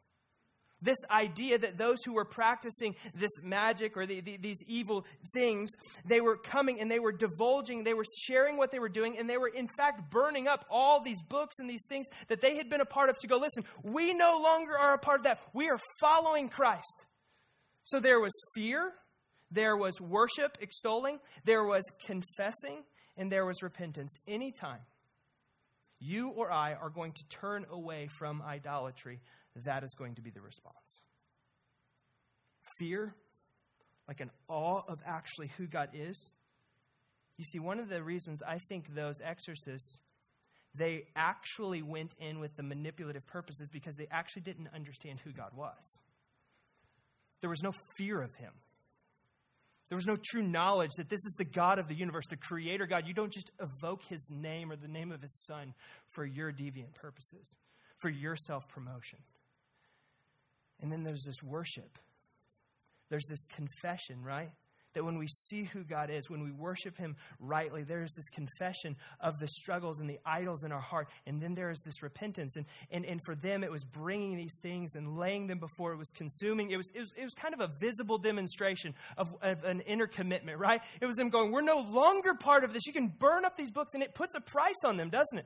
this 0.83 0.97
idea 1.09 1.57
that 1.57 1.77
those 1.77 2.03
who 2.03 2.13
were 2.13 2.25
practicing 2.25 2.95
this 3.15 3.31
magic 3.41 3.97
or 3.97 4.05
the, 4.05 4.19
the, 4.21 4.37
these 4.37 4.59
evil 4.67 5.05
things, 5.33 5.71
they 6.05 6.21
were 6.21 6.37
coming 6.37 6.79
and 6.79 6.91
they 6.91 6.99
were 6.99 7.11
divulging, 7.11 7.83
they 7.83 7.93
were 7.93 8.05
sharing 8.25 8.57
what 8.57 8.71
they 8.71 8.79
were 8.79 8.89
doing, 8.89 9.17
and 9.17 9.29
they 9.29 9.37
were 9.37 9.47
in 9.47 9.67
fact 9.77 10.11
burning 10.11 10.47
up 10.47 10.65
all 10.69 11.01
these 11.01 11.21
books 11.23 11.59
and 11.59 11.69
these 11.69 11.85
things 11.87 12.07
that 12.27 12.41
they 12.41 12.57
had 12.57 12.69
been 12.69 12.81
a 12.81 12.85
part 12.85 13.09
of 13.09 13.17
to 13.19 13.27
go, 13.27 13.37
listen, 13.37 13.63
we 13.83 14.13
no 14.13 14.41
longer 14.43 14.77
are 14.77 14.93
a 14.93 14.99
part 14.99 15.19
of 15.19 15.23
that. 15.23 15.39
We 15.53 15.69
are 15.69 15.79
following 15.99 16.49
Christ. 16.49 17.05
So 17.85 17.99
there 17.99 18.19
was 18.19 18.33
fear, 18.55 18.93
there 19.51 19.75
was 19.75 19.99
worship, 19.99 20.57
extolling, 20.61 21.19
there 21.45 21.63
was 21.63 21.83
confessing, 22.05 22.83
and 23.17 23.31
there 23.31 23.45
was 23.45 23.61
repentance. 23.61 24.17
Anytime 24.27 24.79
you 25.99 26.29
or 26.29 26.51
I 26.51 26.73
are 26.73 26.89
going 26.89 27.13
to 27.13 27.27
turn 27.29 27.65
away 27.71 28.09
from 28.17 28.41
idolatry, 28.41 29.19
that 29.65 29.83
is 29.83 29.93
going 29.97 30.15
to 30.15 30.21
be 30.21 30.29
the 30.29 30.41
response. 30.41 31.01
Fear, 32.79 33.15
like 34.07 34.19
an 34.19 34.31
awe 34.47 34.81
of 34.87 34.99
actually 35.05 35.51
who 35.57 35.67
God 35.67 35.89
is. 35.93 36.33
You 37.37 37.45
see, 37.45 37.59
one 37.59 37.79
of 37.79 37.89
the 37.89 38.03
reasons 38.03 38.41
I 38.41 38.57
think 38.69 38.93
those 38.93 39.19
exorcists 39.21 39.99
they 40.75 41.03
actually 41.15 41.81
went 41.81 42.15
in 42.19 42.39
with 42.39 42.55
the 42.55 42.63
manipulative 42.63 43.25
purposes 43.27 43.69
because 43.69 43.95
they 43.95 44.07
actually 44.09 44.41
didn't 44.41 44.69
understand 44.73 45.19
who 45.23 45.31
God 45.31 45.51
was. 45.55 46.01
There 47.41 47.49
was 47.49 47.61
no 47.61 47.71
fear 47.97 48.21
of 48.21 48.33
him. 48.35 48.53
There 49.89 49.95
was 49.95 50.07
no 50.07 50.15
true 50.15 50.41
knowledge 50.41 50.91
that 50.97 51.09
this 51.09 51.19
is 51.19 51.35
the 51.37 51.45
God 51.45 51.77
of 51.77 51.87
the 51.87 51.93
universe, 51.93 52.25
the 52.27 52.37
creator 52.37 52.87
God. 52.87 53.03
You 53.05 53.13
don't 53.13 53.31
just 53.31 53.51
evoke 53.59 54.01
his 54.09 54.27
name 54.31 54.71
or 54.71 54.75
the 54.75 54.87
name 54.87 55.11
of 55.11 55.21
his 55.21 55.45
son 55.45 55.73
for 56.15 56.25
your 56.25 56.51
deviant 56.51 56.95
purposes, 56.95 57.53
for 57.99 58.09
your 58.09 58.35
self 58.35 58.67
promotion. 58.69 59.19
And 60.83 60.91
then 60.91 61.03
there's 61.03 61.23
this 61.23 61.41
worship. 61.41 61.97
There's 63.09 63.25
this 63.27 63.45
confession, 63.45 64.21
right? 64.21 64.51
That 64.95 65.05
when 65.05 65.17
we 65.17 65.27
see 65.27 65.63
who 65.63 65.83
God 65.85 66.11
is, 66.11 66.29
when 66.29 66.43
we 66.43 66.51
worship 66.51 66.97
Him 66.97 67.15
rightly, 67.39 67.83
there 67.83 68.03
is 68.03 68.11
this 68.11 68.29
confession 68.29 68.97
of 69.21 69.39
the 69.39 69.47
struggles 69.47 70.01
and 70.01 70.09
the 70.09 70.19
idols 70.25 70.63
in 70.63 70.73
our 70.73 70.81
heart. 70.81 71.07
And 71.25 71.41
then 71.41 71.55
there 71.55 71.71
is 71.71 71.79
this 71.85 72.03
repentance. 72.03 72.57
And, 72.57 72.65
and, 72.91 73.05
and 73.05 73.21
for 73.25 73.33
them, 73.33 73.63
it 73.63 73.71
was 73.71 73.85
bringing 73.85 74.35
these 74.35 74.59
things 74.61 74.95
and 74.95 75.17
laying 75.17 75.47
them 75.47 75.57
before 75.57 75.93
it 75.93 75.97
was 75.97 76.11
consuming. 76.11 76.69
It 76.69 76.77
was, 76.77 76.91
it 76.93 76.99
was, 76.99 77.13
it 77.17 77.23
was 77.23 77.33
kind 77.33 77.53
of 77.53 77.61
a 77.61 77.71
visible 77.79 78.17
demonstration 78.17 78.93
of, 79.17 79.33
of 79.41 79.63
an 79.63 79.79
inner 79.81 80.05
commitment, 80.05 80.59
right? 80.59 80.81
It 80.99 81.05
was 81.05 81.15
them 81.15 81.29
going, 81.29 81.51
We're 81.51 81.61
no 81.61 81.79
longer 81.79 82.33
part 82.35 82.65
of 82.65 82.73
this. 82.73 82.85
You 82.85 82.93
can 82.93 83.07
burn 83.07 83.45
up 83.45 83.55
these 83.55 83.71
books, 83.71 83.93
and 83.93 84.03
it 84.03 84.13
puts 84.13 84.35
a 84.35 84.41
price 84.41 84.83
on 84.83 84.97
them, 84.97 85.09
doesn't 85.09 85.39
it? 85.39 85.45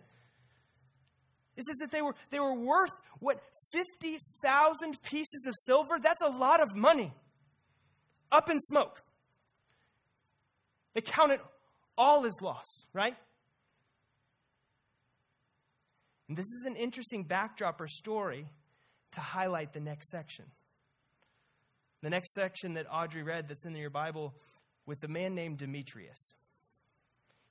It 1.57 1.63
says 1.63 1.77
that 1.79 1.91
they 1.91 2.01
were, 2.01 2.15
they 2.31 2.39
were 2.39 2.53
worth 2.53 2.91
what 3.19 3.39
50,000 3.71 5.01
pieces 5.03 5.45
of 5.47 5.53
silver, 5.65 5.99
that's 6.01 6.21
a 6.21 6.29
lot 6.29 6.61
of 6.61 6.75
money. 6.75 7.13
Up 8.31 8.49
in 8.49 8.59
smoke. 8.59 9.01
They 10.93 11.01
counted 11.01 11.39
all 11.97 12.25
as 12.25 12.33
loss, 12.41 12.65
right? 12.93 13.15
And 16.27 16.37
this 16.37 16.45
is 16.45 16.65
an 16.65 16.75
interesting 16.75 17.23
backdrop 17.23 17.79
or 17.79 17.87
story 17.87 18.47
to 19.13 19.19
highlight 19.21 19.73
the 19.73 19.79
next 19.79 20.09
section. 20.09 20.45
The 22.03 22.09
next 22.09 22.33
section 22.33 22.73
that 22.73 22.85
Audrey 22.91 23.23
read 23.23 23.47
that's 23.47 23.65
in 23.65 23.75
your 23.75 23.89
Bible 23.89 24.33
with 24.85 24.99
the 24.99 25.07
man 25.07 25.35
named 25.35 25.57
Demetrius. 25.57 26.33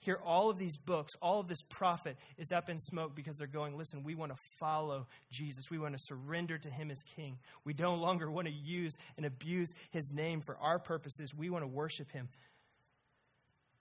Here, 0.07 0.21
all 0.25 0.51
of 0.51 0.57
these 0.57 0.79
books, 0.79 1.15
all 1.21 1.41
of 1.41 1.49
this 1.49 1.63
profit 1.63 2.17
is 2.39 2.53
up 2.53 2.69
in 2.69 2.79
smoke 2.79 3.17
because 3.17 3.39
they're 3.39 3.49
going, 3.49 3.77
listen, 3.77 4.05
we 4.05 4.15
want 4.15 4.31
to 4.31 4.39
follow 4.61 5.09
Jesus. 5.33 5.69
We 5.69 5.79
want 5.79 5.95
to 5.95 6.01
surrender 6.01 6.59
to 6.59 6.71
him 6.71 6.93
as 6.93 7.03
king. 7.17 7.39
We 7.65 7.75
no 7.77 7.97
longer 7.97 8.31
want 8.31 8.47
to 8.47 8.55
use 8.55 8.97
and 9.17 9.27
abuse 9.27 9.75
his 9.91 10.13
name 10.13 10.43
for 10.47 10.57
our 10.59 10.79
purposes. 10.79 11.35
We 11.35 11.51
want 11.51 11.65
to 11.65 11.67
worship 11.67 12.13
him. 12.13 12.29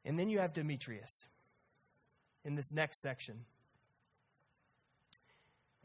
And 0.03 0.17
then 0.17 0.29
you 0.29 0.39
have 0.39 0.51
Demetrius 0.51 1.27
in 2.43 2.55
this 2.55 2.73
next 2.73 3.01
section. 3.01 3.45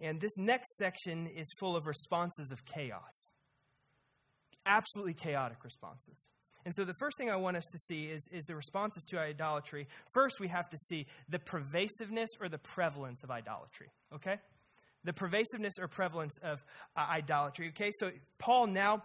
And 0.01 0.23
this 0.23 0.39
next 0.39 0.75
section 0.79 1.27
is 1.27 1.53
full 1.59 1.77
of 1.77 1.87
responses 1.87 2.51
of 2.51 2.65
chaos. 2.65 3.31
Absolutely 4.65 5.13
chaotic 5.13 5.65
responses. 5.65 6.31
And 6.65 6.75
so 6.75 6.85
the 6.85 6.95
first 6.95 7.17
thing 7.17 7.31
I 7.31 7.37
want 7.37 7.57
us 7.57 7.67
to 7.67 7.79
see 7.79 8.05
is, 8.05 8.29
is 8.33 8.45
the 8.45 8.55
responses 8.55 9.05
to 9.11 9.19
idolatry. 9.19 9.89
First, 10.13 10.41
we 10.41 10.49
have 10.49 10.69
to 10.71 10.77
see 10.77 11.07
the 11.29 11.39
pervasiveness 11.39 12.31
or 12.41 12.49
the 12.49 12.59
prevalence 12.59 13.23
of 13.25 13.31
idolatry, 13.31 13.89
okay? 14.15 14.39
The 15.05 15.13
pervasiveness 15.13 15.79
or 15.81 15.89
prevalence 15.89 16.39
of 16.43 16.63
uh, 16.97 17.07
idolatry, 17.11 17.69
okay? 17.71 17.91
So 17.99 18.11
Paul 18.39 18.67
now 18.67 19.03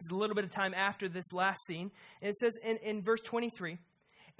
is 0.00 0.10
a 0.10 0.14
little 0.14 0.36
bit 0.36 0.44
of 0.44 0.50
time 0.50 0.74
after 0.74 1.08
this 1.08 1.32
last 1.32 1.66
scene, 1.66 1.90
and 2.22 2.30
it 2.30 2.36
says 2.36 2.54
in, 2.64 2.76
in 2.84 3.02
verse 3.02 3.20
23 3.22 3.78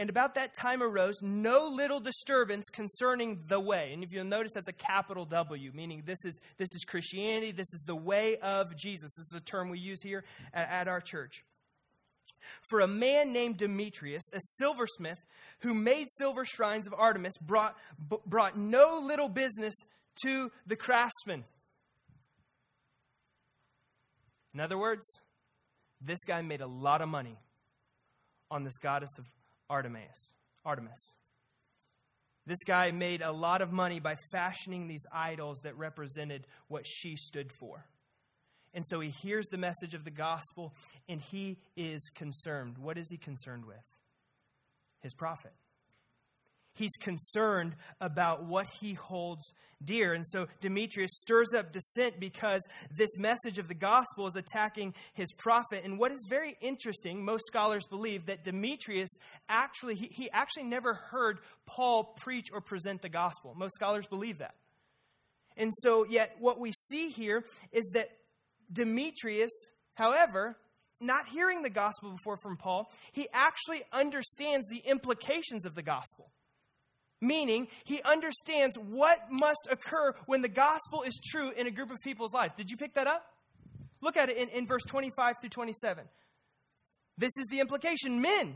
and 0.01 0.11
about 0.11 0.37
that 0.37 0.55
time 0.55 0.81
arose 0.81 1.21
no 1.23 1.67
little 1.67 1.99
disturbance 1.99 2.69
concerning 2.69 3.43
the 3.49 3.59
way. 3.59 3.91
And 3.93 4.05
if 4.05 4.13
you'll 4.13 4.25
notice, 4.25 4.53
that's 4.55 4.69
a 4.69 4.73
capital 4.73 5.25
W, 5.25 5.73
meaning 5.75 6.05
this 6.07 6.25
is, 6.25 6.41
this 6.57 6.73
is 6.73 6.85
Christianity, 6.85 7.51
this 7.51 7.73
is 7.75 7.81
the 7.85 7.97
way 7.97 8.37
of 8.37 8.77
Jesus. 8.77 9.13
This 9.17 9.33
is 9.33 9.35
a 9.35 9.41
term 9.41 9.71
we 9.71 9.81
use 9.81 10.01
here 10.01 10.25
at, 10.55 10.71
at 10.71 10.89
our 10.89 11.01
church. 11.01 11.45
For 12.71 12.81
a 12.81 12.89
man 12.89 13.33
named 13.33 13.59
Demetrius, 13.59 14.25
a 14.33 14.41
silversmith, 14.59 15.19
who 15.61 15.75
made 15.75 16.09
silver 16.17 16.45
shrines 16.45 16.87
of 16.87 16.95
Artemis, 16.97 17.37
brought, 17.39 17.77
b- 18.11 18.17
brought 18.27 18.57
no 18.57 19.01
little 19.03 19.29
business 19.29 19.75
to 20.23 20.51
the 20.67 20.77
craftsmen. 20.77 21.45
In 24.55 24.61
other 24.61 24.79
words, 24.79 25.07
this 26.01 26.19
guy 26.27 26.43
made 26.43 26.61
a 26.61 26.67
lot 26.67 27.01
of 27.01 27.09
money 27.09 27.39
on 28.51 28.65
this 28.65 28.79
goddess 28.79 29.11
of 29.19 29.25
Artemis. 29.69 30.33
Artemis. 30.65 30.99
This 32.47 32.65
guy 32.67 32.91
made 32.93 33.21
a 33.21 33.31
lot 33.31 33.61
of 33.61 33.73
money 33.73 34.01
by 34.01 34.17
fashioning 34.33 34.89
these 34.89 35.05
idols 35.13 35.61
that 35.65 35.77
represented 35.77 36.47
what 36.69 36.87
she 36.87 37.15
stood 37.15 37.51
for. 37.61 37.85
And 38.79 38.87
so 38.87 39.01
he 39.01 39.11
hears 39.11 39.49
the 39.49 39.59
message 39.59 39.95
of 39.95 40.05
the 40.05 40.11
gospel 40.13 40.73
and 41.09 41.21
he 41.21 41.59
is 41.77 42.01
concerned. 42.15 42.79
What 42.79 42.97
is 42.97 43.11
he 43.11 43.17
concerned 43.17 43.65
with? 43.67 43.83
His 45.01 45.15
profit. 45.15 45.51
He's 46.75 46.97
concerned 47.01 47.75
about 48.01 48.45
what 48.45 48.69
he 48.81 48.95
holds 48.95 49.43
dear. 49.85 50.13
And 50.15 50.25
so 50.25 50.47
Demetrius 50.61 51.11
stirs 51.15 51.55
up 51.57 51.73
dissent 51.73 52.21
because 52.21 52.65
this 52.97 53.11
message 53.19 53.59
of 53.59 53.67
the 53.67 53.75
gospel 53.75 54.29
is 54.29 54.37
attacking 54.37 54.95
his 55.13 55.33
profit. 55.33 55.85
And 55.85 55.99
what 55.99 56.13
is 56.13 56.25
very 56.31 56.57
interesting, 56.61 57.25
most 57.25 57.49
scholars 57.49 57.85
believe 57.91 58.27
that 58.27 58.45
Demetrius 58.45 59.11
actually, 59.49 59.97
he, 59.97 60.07
he 60.13 60.31
actually 60.31 60.67
never 60.67 60.95
heard 60.95 61.41
Paul 61.67 62.15
preach 62.19 62.47
or 62.53 62.61
present 62.61 63.03
the 63.03 63.09
gospel. 63.09 63.55
Most 63.57 63.75
scholars 63.75 64.07
believe 64.07 64.39
that. 64.39 64.55
And 65.57 65.73
so, 65.81 66.07
yet, 66.09 66.37
what 66.39 66.61
we 66.61 66.71
see 66.71 67.09
here 67.09 67.43
is 67.73 67.91
that 67.95 68.11
Demetrius, 68.73 69.53
however, 69.95 70.57
not 71.01 71.29
hearing 71.29 71.63
the 71.63 71.71
gospel 71.71 72.11
before 72.11 72.37
from 72.37 72.57
Paul, 72.57 72.91
he 73.13 73.29
actually 73.33 73.83
understands 73.93 74.67
the 74.69 74.79
implications 74.79 75.65
of 75.65 75.75
the 75.75 75.83
gospel. 75.83 76.31
Meaning, 77.21 77.69
he 77.85 78.01
understands 78.03 78.77
what 78.77 79.19
must 79.31 79.67
occur 79.71 80.13
when 80.27 80.41
the 80.43 80.49
gospel 80.49 81.03
is 81.03 81.21
true 81.31 81.51
in 81.51 81.67
a 81.67 81.71
group 81.71 81.91
of 81.91 81.99
people's 82.03 82.33
life. 82.33 82.55
Did 82.55 82.71
you 82.71 82.77
pick 82.77 82.95
that 82.95 83.09
up? 83.09 83.25
Look 84.01 84.17
at 84.17 84.29
it 84.29 84.37
in, 84.37 84.49
in 84.51 84.67
verse 84.67 84.85
25 84.85 85.37
through 85.41 85.51
27. 85.51 86.05
This 87.17 87.33
is 87.37 87.47
the 87.51 87.59
implication. 87.59 88.21
Men, 88.21 88.55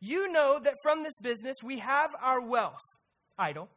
you 0.00 0.32
know 0.32 0.58
that 0.58 0.74
from 0.82 1.02
this 1.02 1.18
business 1.18 1.56
we 1.62 1.78
have 1.78 2.10
our 2.22 2.40
wealth, 2.40 2.80
idol. 3.40 3.68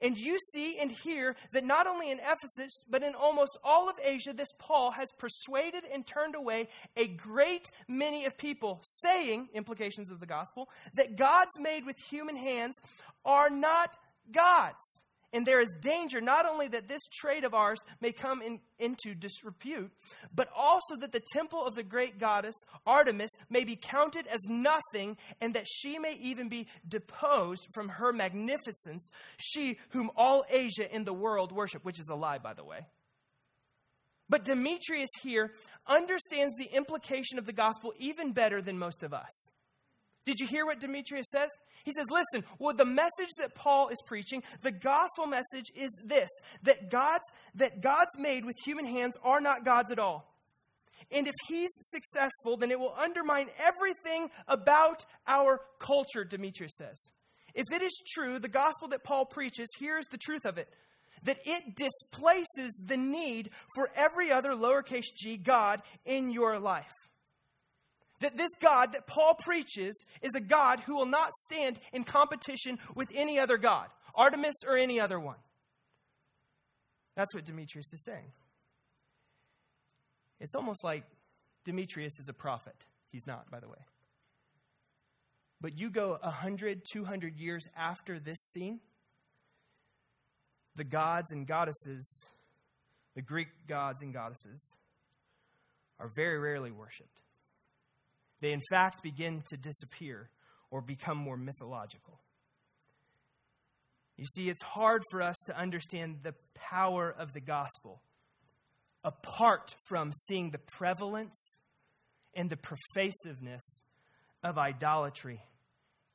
And 0.00 0.16
you 0.16 0.38
see 0.54 0.78
and 0.80 0.90
hear 0.90 1.36
that 1.52 1.64
not 1.64 1.86
only 1.86 2.10
in 2.10 2.18
Ephesus, 2.20 2.72
but 2.88 3.02
in 3.02 3.14
almost 3.14 3.58
all 3.64 3.88
of 3.88 3.96
Asia, 4.02 4.32
this 4.32 4.52
Paul 4.58 4.92
has 4.92 5.08
persuaded 5.18 5.84
and 5.92 6.06
turned 6.06 6.34
away 6.34 6.68
a 6.96 7.08
great 7.08 7.66
many 7.88 8.24
of 8.24 8.38
people, 8.38 8.80
saying, 9.02 9.48
implications 9.52 10.10
of 10.10 10.20
the 10.20 10.26
gospel, 10.26 10.68
that 10.94 11.16
gods 11.16 11.50
made 11.58 11.84
with 11.84 11.96
human 12.10 12.36
hands 12.36 12.76
are 13.24 13.50
not 13.50 13.90
gods. 14.32 15.02
And 15.32 15.44
there 15.44 15.60
is 15.60 15.76
danger 15.82 16.20
not 16.22 16.46
only 16.46 16.68
that 16.68 16.88
this 16.88 17.02
trade 17.12 17.44
of 17.44 17.52
ours 17.52 17.78
may 18.00 18.12
come 18.12 18.40
in, 18.40 18.60
into 18.78 19.14
disrepute, 19.14 19.92
but 20.34 20.48
also 20.56 20.96
that 20.96 21.12
the 21.12 21.22
temple 21.32 21.62
of 21.62 21.74
the 21.74 21.82
great 21.82 22.18
goddess 22.18 22.54
Artemis 22.86 23.30
may 23.50 23.64
be 23.64 23.76
counted 23.76 24.26
as 24.26 24.40
nothing, 24.48 25.18
and 25.40 25.54
that 25.54 25.66
she 25.68 25.98
may 25.98 26.14
even 26.14 26.48
be 26.48 26.66
deposed 26.86 27.66
from 27.74 27.90
her 27.90 28.12
magnificence, 28.12 29.10
she 29.36 29.78
whom 29.90 30.10
all 30.16 30.44
Asia 30.48 30.92
in 30.94 31.04
the 31.04 31.12
world 31.12 31.52
worship, 31.52 31.84
which 31.84 32.00
is 32.00 32.08
a 32.08 32.14
lie, 32.14 32.38
by 32.38 32.54
the 32.54 32.64
way. 32.64 32.86
But 34.30 34.44
Demetrius 34.44 35.10
here 35.22 35.52
understands 35.86 36.54
the 36.56 36.74
implication 36.74 37.38
of 37.38 37.46
the 37.46 37.52
gospel 37.52 37.92
even 37.98 38.32
better 38.32 38.62
than 38.62 38.78
most 38.78 39.02
of 39.02 39.12
us. 39.12 39.50
Did 40.28 40.40
you 40.40 40.46
hear 40.46 40.66
what 40.66 40.78
Demetrius 40.78 41.30
says? 41.30 41.48
He 41.84 41.92
says, 41.92 42.04
Listen, 42.10 42.46
well, 42.58 42.74
the 42.74 42.84
message 42.84 43.30
that 43.38 43.54
Paul 43.54 43.88
is 43.88 43.96
preaching, 44.04 44.42
the 44.60 44.70
gospel 44.70 45.26
message 45.26 45.72
is 45.74 45.88
this 46.04 46.28
that 46.64 46.90
God's, 46.90 47.24
that 47.54 47.80
God's 47.80 48.10
made 48.18 48.44
with 48.44 48.54
human 48.62 48.84
hands 48.84 49.16
are 49.24 49.40
not 49.40 49.64
gods 49.64 49.90
at 49.90 49.98
all. 49.98 50.30
And 51.10 51.26
if 51.26 51.32
he's 51.48 51.70
successful, 51.80 52.58
then 52.58 52.70
it 52.70 52.78
will 52.78 52.94
undermine 53.02 53.46
everything 53.58 54.28
about 54.46 55.02
our 55.26 55.62
culture, 55.78 56.24
Demetrius 56.24 56.76
says. 56.76 57.10
If 57.54 57.64
it 57.72 57.80
is 57.80 58.02
true, 58.12 58.38
the 58.38 58.50
gospel 58.50 58.88
that 58.88 59.04
Paul 59.04 59.24
preaches, 59.24 59.70
here's 59.78 60.04
the 60.10 60.18
truth 60.18 60.44
of 60.44 60.58
it 60.58 60.68
that 61.22 61.38
it 61.46 61.74
displaces 61.74 62.78
the 62.84 62.98
need 62.98 63.48
for 63.74 63.88
every 63.96 64.30
other 64.30 64.50
lowercase 64.50 65.06
g 65.16 65.38
God 65.38 65.80
in 66.04 66.30
your 66.30 66.58
life. 66.58 66.84
That 68.20 68.36
this 68.36 68.50
God 68.60 68.92
that 68.94 69.06
Paul 69.06 69.34
preaches 69.34 69.94
is 70.22 70.34
a 70.34 70.40
God 70.40 70.80
who 70.80 70.96
will 70.96 71.06
not 71.06 71.32
stand 71.32 71.78
in 71.92 72.04
competition 72.04 72.78
with 72.94 73.08
any 73.14 73.38
other 73.38 73.58
God, 73.58 73.88
Artemis 74.14 74.56
or 74.66 74.76
any 74.76 74.98
other 74.98 75.20
one. 75.20 75.36
That's 77.14 77.34
what 77.34 77.44
Demetrius 77.44 77.92
is 77.92 78.04
saying. 78.04 78.32
It's 80.40 80.54
almost 80.54 80.84
like 80.84 81.04
Demetrius 81.64 82.18
is 82.20 82.28
a 82.28 82.32
prophet. 82.32 82.86
He's 83.10 83.26
not, 83.26 83.50
by 83.50 83.60
the 83.60 83.68
way. 83.68 83.78
But 85.60 85.76
you 85.76 85.90
go 85.90 86.18
100, 86.22 86.82
200 86.92 87.36
years 87.36 87.66
after 87.76 88.20
this 88.20 88.38
scene, 88.52 88.80
the 90.76 90.84
gods 90.84 91.32
and 91.32 91.46
goddesses, 91.46 92.28
the 93.16 93.22
Greek 93.22 93.48
gods 93.66 94.00
and 94.02 94.12
goddesses, 94.12 94.78
are 95.98 96.10
very 96.14 96.38
rarely 96.38 96.70
worshiped. 96.70 97.20
They, 98.40 98.52
in 98.52 98.60
fact, 98.70 99.02
begin 99.02 99.42
to 99.48 99.56
disappear 99.56 100.30
or 100.70 100.80
become 100.80 101.18
more 101.18 101.36
mythological. 101.36 102.20
You 104.16 104.26
see, 104.26 104.48
it's 104.48 104.62
hard 104.62 105.02
for 105.10 105.22
us 105.22 105.36
to 105.46 105.58
understand 105.58 106.18
the 106.22 106.34
power 106.54 107.14
of 107.16 107.32
the 107.32 107.40
gospel 107.40 108.02
apart 109.04 109.74
from 109.88 110.12
seeing 110.12 110.50
the 110.50 110.58
prevalence 110.58 111.58
and 112.34 112.50
the 112.50 112.56
pervasiveness 112.56 113.82
of 114.42 114.58
idolatry 114.58 115.40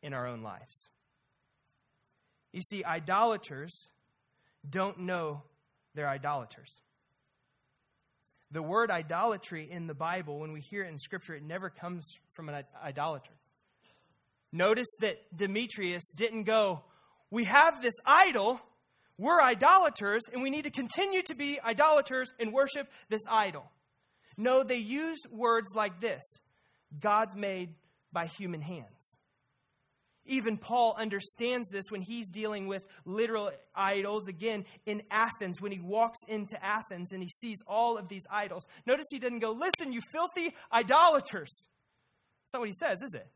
in 0.01 0.13
our 0.13 0.27
own 0.27 0.43
lives. 0.43 0.89
You 2.51 2.61
see, 2.61 2.83
idolaters 2.83 3.73
don't 4.69 4.99
know 4.99 5.43
they're 5.95 6.09
idolaters. 6.09 6.79
The 8.53 8.61
word 8.61 8.91
idolatry 8.91 9.67
in 9.69 9.87
the 9.87 9.95
Bible, 9.95 10.37
when 10.37 10.53
we 10.53 10.61
hear 10.61 10.83
it 10.83 10.89
in 10.89 10.97
Scripture, 10.99 11.33
it 11.33 11.41
never 11.41 11.71
comes 11.71 12.07
from 12.33 12.49
an 12.49 12.63
idolater. 12.83 13.33
Notice 14.51 14.89
that 14.99 15.17
Demetrius 15.35 16.11
didn't 16.15 16.43
go, 16.43 16.83
We 17.31 17.45
have 17.45 17.81
this 17.81 17.95
idol, 18.05 18.61
we're 19.17 19.41
idolaters, 19.41 20.21
and 20.31 20.43
we 20.43 20.51
need 20.51 20.65
to 20.65 20.69
continue 20.69 21.23
to 21.23 21.33
be 21.33 21.59
idolaters 21.65 22.31
and 22.39 22.53
worship 22.53 22.87
this 23.09 23.23
idol. 23.27 23.63
No, 24.37 24.63
they 24.63 24.77
use 24.77 25.17
words 25.31 25.69
like 25.73 25.99
this 25.99 26.21
God's 26.99 27.35
made 27.35 27.73
by 28.11 28.27
human 28.37 28.61
hands. 28.61 29.17
Even 30.25 30.55
Paul 30.55 30.95
understands 30.97 31.69
this 31.69 31.85
when 31.89 32.01
he's 32.01 32.29
dealing 32.29 32.67
with 32.67 32.83
literal 33.05 33.51
idols 33.75 34.27
again 34.27 34.65
in 34.85 35.01
Athens, 35.11 35.61
when 35.61 35.73
he 35.73 35.79
walks 35.79 36.19
into 36.27 36.57
Athens 36.63 37.11
and 37.11 37.21
he 37.21 37.29
sees 37.29 37.61
all 37.67 37.97
of 37.97 38.07
these 38.07 38.23
idols. 38.31 38.65
Notice 38.85 39.05
he 39.11 39.19
doesn't 39.19 39.39
go, 39.39 39.51
Listen, 39.51 39.91
you 39.91 39.99
filthy 40.13 40.55
idolaters. 40.71 41.51
That's 42.43 42.53
not 42.53 42.59
what 42.59 42.69
he 42.69 42.75
says, 42.75 43.01
is 43.01 43.13
it? 43.13 43.27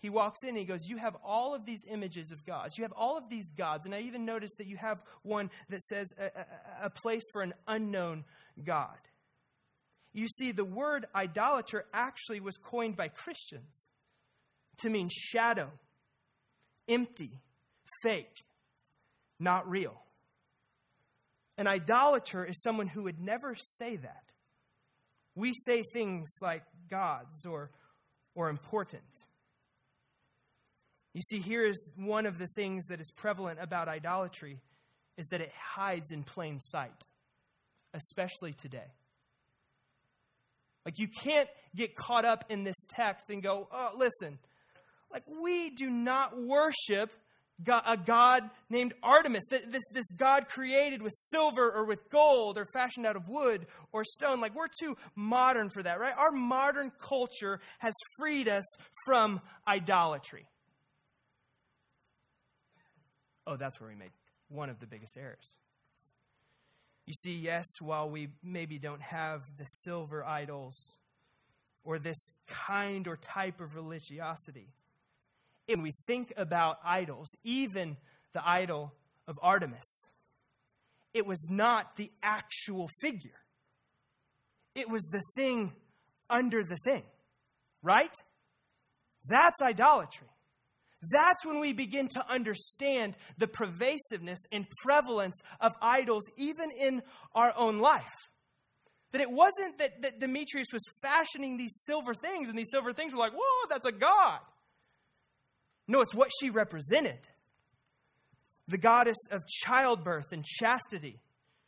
He 0.00 0.08
walks 0.08 0.42
in 0.42 0.50
and 0.50 0.58
he 0.58 0.64
goes, 0.64 0.88
You 0.88 0.96
have 0.96 1.16
all 1.24 1.54
of 1.54 1.64
these 1.64 1.84
images 1.88 2.32
of 2.32 2.44
gods. 2.44 2.76
You 2.76 2.82
have 2.82 2.92
all 2.96 3.16
of 3.16 3.28
these 3.28 3.50
gods. 3.50 3.86
And 3.86 3.94
I 3.94 4.00
even 4.00 4.24
noticed 4.24 4.58
that 4.58 4.66
you 4.66 4.76
have 4.76 5.00
one 5.22 5.50
that 5.68 5.82
says 5.82 6.08
a, 6.18 6.24
a, 6.24 6.86
a 6.86 6.90
place 6.90 7.22
for 7.32 7.42
an 7.42 7.54
unknown 7.68 8.24
God. 8.64 8.98
You 10.12 10.26
see, 10.26 10.50
the 10.50 10.64
word 10.64 11.06
idolater 11.14 11.84
actually 11.94 12.40
was 12.40 12.56
coined 12.56 12.96
by 12.96 13.06
Christians 13.08 13.89
to 14.80 14.90
mean 14.90 15.08
shadow, 15.10 15.70
empty, 16.88 17.30
fake, 18.02 18.44
not 19.38 19.68
real. 19.68 20.00
An 21.58 21.66
idolater 21.66 22.44
is 22.44 22.62
someone 22.62 22.86
who 22.86 23.04
would 23.04 23.20
never 23.20 23.54
say 23.54 23.96
that. 23.96 24.32
We 25.34 25.52
say 25.66 25.82
things 25.92 26.30
like 26.40 26.62
gods 26.88 27.44
or, 27.46 27.70
or 28.34 28.48
important. 28.48 29.02
You 31.12 31.22
see, 31.22 31.40
here 31.40 31.64
is 31.64 31.78
one 31.96 32.26
of 32.26 32.38
the 32.38 32.46
things 32.54 32.86
that 32.86 33.00
is 33.00 33.10
prevalent 33.16 33.58
about 33.60 33.88
idolatry 33.88 34.60
is 35.18 35.26
that 35.26 35.40
it 35.40 35.52
hides 35.74 36.12
in 36.12 36.22
plain 36.22 36.60
sight, 36.60 37.04
especially 37.94 38.52
today. 38.52 38.92
Like, 40.86 40.98
you 40.98 41.08
can't 41.08 41.48
get 41.76 41.94
caught 41.94 42.24
up 42.24 42.44
in 42.48 42.64
this 42.64 42.86
text 42.88 43.28
and 43.28 43.42
go, 43.42 43.68
oh, 43.70 43.90
listen, 43.96 44.38
like, 45.12 45.24
we 45.42 45.70
do 45.70 45.90
not 45.90 46.40
worship 46.40 47.10
a 47.68 47.96
God 47.96 48.48
named 48.70 48.94
Artemis, 49.02 49.44
this, 49.50 49.82
this 49.92 50.10
God 50.12 50.48
created 50.48 51.02
with 51.02 51.12
silver 51.14 51.70
or 51.70 51.84
with 51.84 52.08
gold 52.10 52.56
or 52.56 52.66
fashioned 52.72 53.06
out 53.06 53.16
of 53.16 53.28
wood 53.28 53.66
or 53.92 54.04
stone. 54.04 54.40
Like, 54.40 54.54
we're 54.54 54.68
too 54.80 54.96
modern 55.14 55.68
for 55.70 55.82
that, 55.82 56.00
right? 56.00 56.14
Our 56.16 56.32
modern 56.32 56.90
culture 57.02 57.60
has 57.78 57.94
freed 58.18 58.48
us 58.48 58.64
from 59.04 59.40
idolatry. 59.66 60.46
Oh, 63.46 63.56
that's 63.56 63.80
where 63.80 63.90
we 63.90 63.96
made 63.96 64.12
one 64.48 64.70
of 64.70 64.80
the 64.80 64.86
biggest 64.86 65.16
errors. 65.18 65.56
You 67.06 67.14
see, 67.14 67.34
yes, 67.34 67.66
while 67.80 68.08
we 68.08 68.28
maybe 68.42 68.78
don't 68.78 69.02
have 69.02 69.42
the 69.58 69.64
silver 69.64 70.24
idols 70.24 70.98
or 71.82 71.98
this 71.98 72.30
kind 72.46 73.08
or 73.08 73.16
type 73.16 73.60
of 73.60 73.74
religiosity, 73.74 74.68
when 75.76 75.82
we 75.82 75.92
think 76.06 76.32
about 76.36 76.78
idols, 76.84 77.28
even 77.44 77.96
the 78.32 78.46
idol 78.46 78.92
of 79.26 79.38
Artemis, 79.42 80.08
it 81.14 81.26
was 81.26 81.48
not 81.50 81.96
the 81.96 82.10
actual 82.22 82.88
figure. 83.00 83.38
It 84.74 84.88
was 84.88 85.02
the 85.04 85.22
thing 85.36 85.72
under 86.28 86.62
the 86.62 86.78
thing, 86.84 87.02
right? 87.82 88.14
That's 89.28 89.60
idolatry. 89.60 90.28
That's 91.12 91.46
when 91.46 91.60
we 91.60 91.72
begin 91.72 92.08
to 92.08 92.24
understand 92.30 93.14
the 93.38 93.46
pervasiveness 93.46 94.40
and 94.52 94.66
prevalence 94.82 95.40
of 95.60 95.72
idols, 95.80 96.24
even 96.36 96.70
in 96.78 97.02
our 97.34 97.54
own 97.56 97.78
life. 97.78 98.04
That 99.12 99.20
it 99.20 99.30
wasn't 99.30 99.78
that, 99.78 100.02
that 100.02 100.20
Demetrius 100.20 100.68
was 100.72 100.82
fashioning 101.02 101.56
these 101.56 101.82
silver 101.84 102.14
things, 102.14 102.48
and 102.48 102.56
these 102.56 102.70
silver 102.70 102.92
things 102.92 103.12
were 103.12 103.18
like, 103.18 103.32
whoa, 103.32 103.66
that's 103.68 103.86
a 103.86 103.92
god. 103.92 104.40
No, 105.90 106.02
it's 106.02 106.14
what 106.14 106.30
she 106.38 106.50
represented 106.50 107.18
the 108.68 108.78
goddess 108.78 109.16
of 109.32 109.44
childbirth 109.48 110.26
and 110.30 110.44
chastity. 110.44 111.18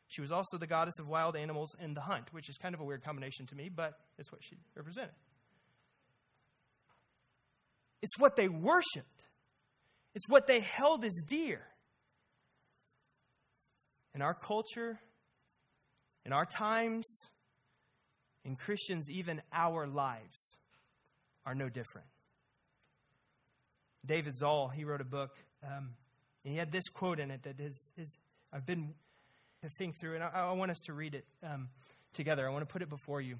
She 0.06 0.20
was 0.20 0.30
also 0.30 0.58
the 0.58 0.68
goddess 0.68 1.00
of 1.00 1.08
wild 1.08 1.34
animals 1.34 1.74
and 1.80 1.96
the 1.96 2.02
hunt, 2.02 2.32
which 2.32 2.48
is 2.48 2.56
kind 2.56 2.72
of 2.72 2.80
a 2.80 2.84
weird 2.84 3.02
combination 3.02 3.46
to 3.46 3.56
me, 3.56 3.68
but 3.68 3.94
it's 4.20 4.30
what 4.30 4.44
she 4.44 4.58
represented. 4.76 5.10
It's 8.00 8.16
what 8.16 8.36
they 8.36 8.46
worshiped, 8.48 9.26
it's 10.14 10.28
what 10.28 10.46
they 10.46 10.60
held 10.60 11.04
as 11.04 11.24
dear. 11.26 11.60
In 14.14 14.22
our 14.22 14.34
culture, 14.34 15.00
in 16.24 16.32
our 16.32 16.46
times, 16.46 17.08
in 18.44 18.54
Christians, 18.54 19.10
even 19.10 19.42
our 19.52 19.88
lives 19.88 20.58
are 21.44 21.56
no 21.56 21.68
different. 21.68 22.06
David 24.04 24.36
Zahl, 24.36 24.68
he 24.68 24.84
wrote 24.84 25.00
a 25.00 25.04
book, 25.04 25.30
um, 25.64 25.90
and 26.44 26.52
he 26.52 26.56
had 26.56 26.72
this 26.72 26.88
quote 26.88 27.20
in 27.20 27.30
it 27.30 27.44
that 27.44 27.60
is, 27.60 27.92
is 27.96 28.18
I've 28.52 28.66
been 28.66 28.94
to 29.62 29.68
think 29.78 29.94
through, 30.00 30.16
and 30.16 30.24
I, 30.24 30.28
I 30.28 30.52
want 30.52 30.70
us 30.70 30.80
to 30.86 30.92
read 30.92 31.14
it 31.14 31.24
um, 31.42 31.68
together. 32.12 32.46
I 32.46 32.50
want 32.50 32.66
to 32.68 32.72
put 32.72 32.82
it 32.82 32.88
before 32.88 33.20
you. 33.20 33.38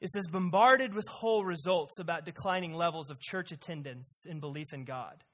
It 0.00 0.10
says, 0.10 0.26
bombarded 0.28 0.92
with 0.92 1.06
whole 1.08 1.42
results 1.42 1.98
about 1.98 2.26
declining 2.26 2.74
levels 2.74 3.10
of 3.10 3.18
church 3.18 3.50
attendance 3.50 4.24
and 4.28 4.40
belief 4.40 4.74
in 4.74 4.84
God. 4.84 5.24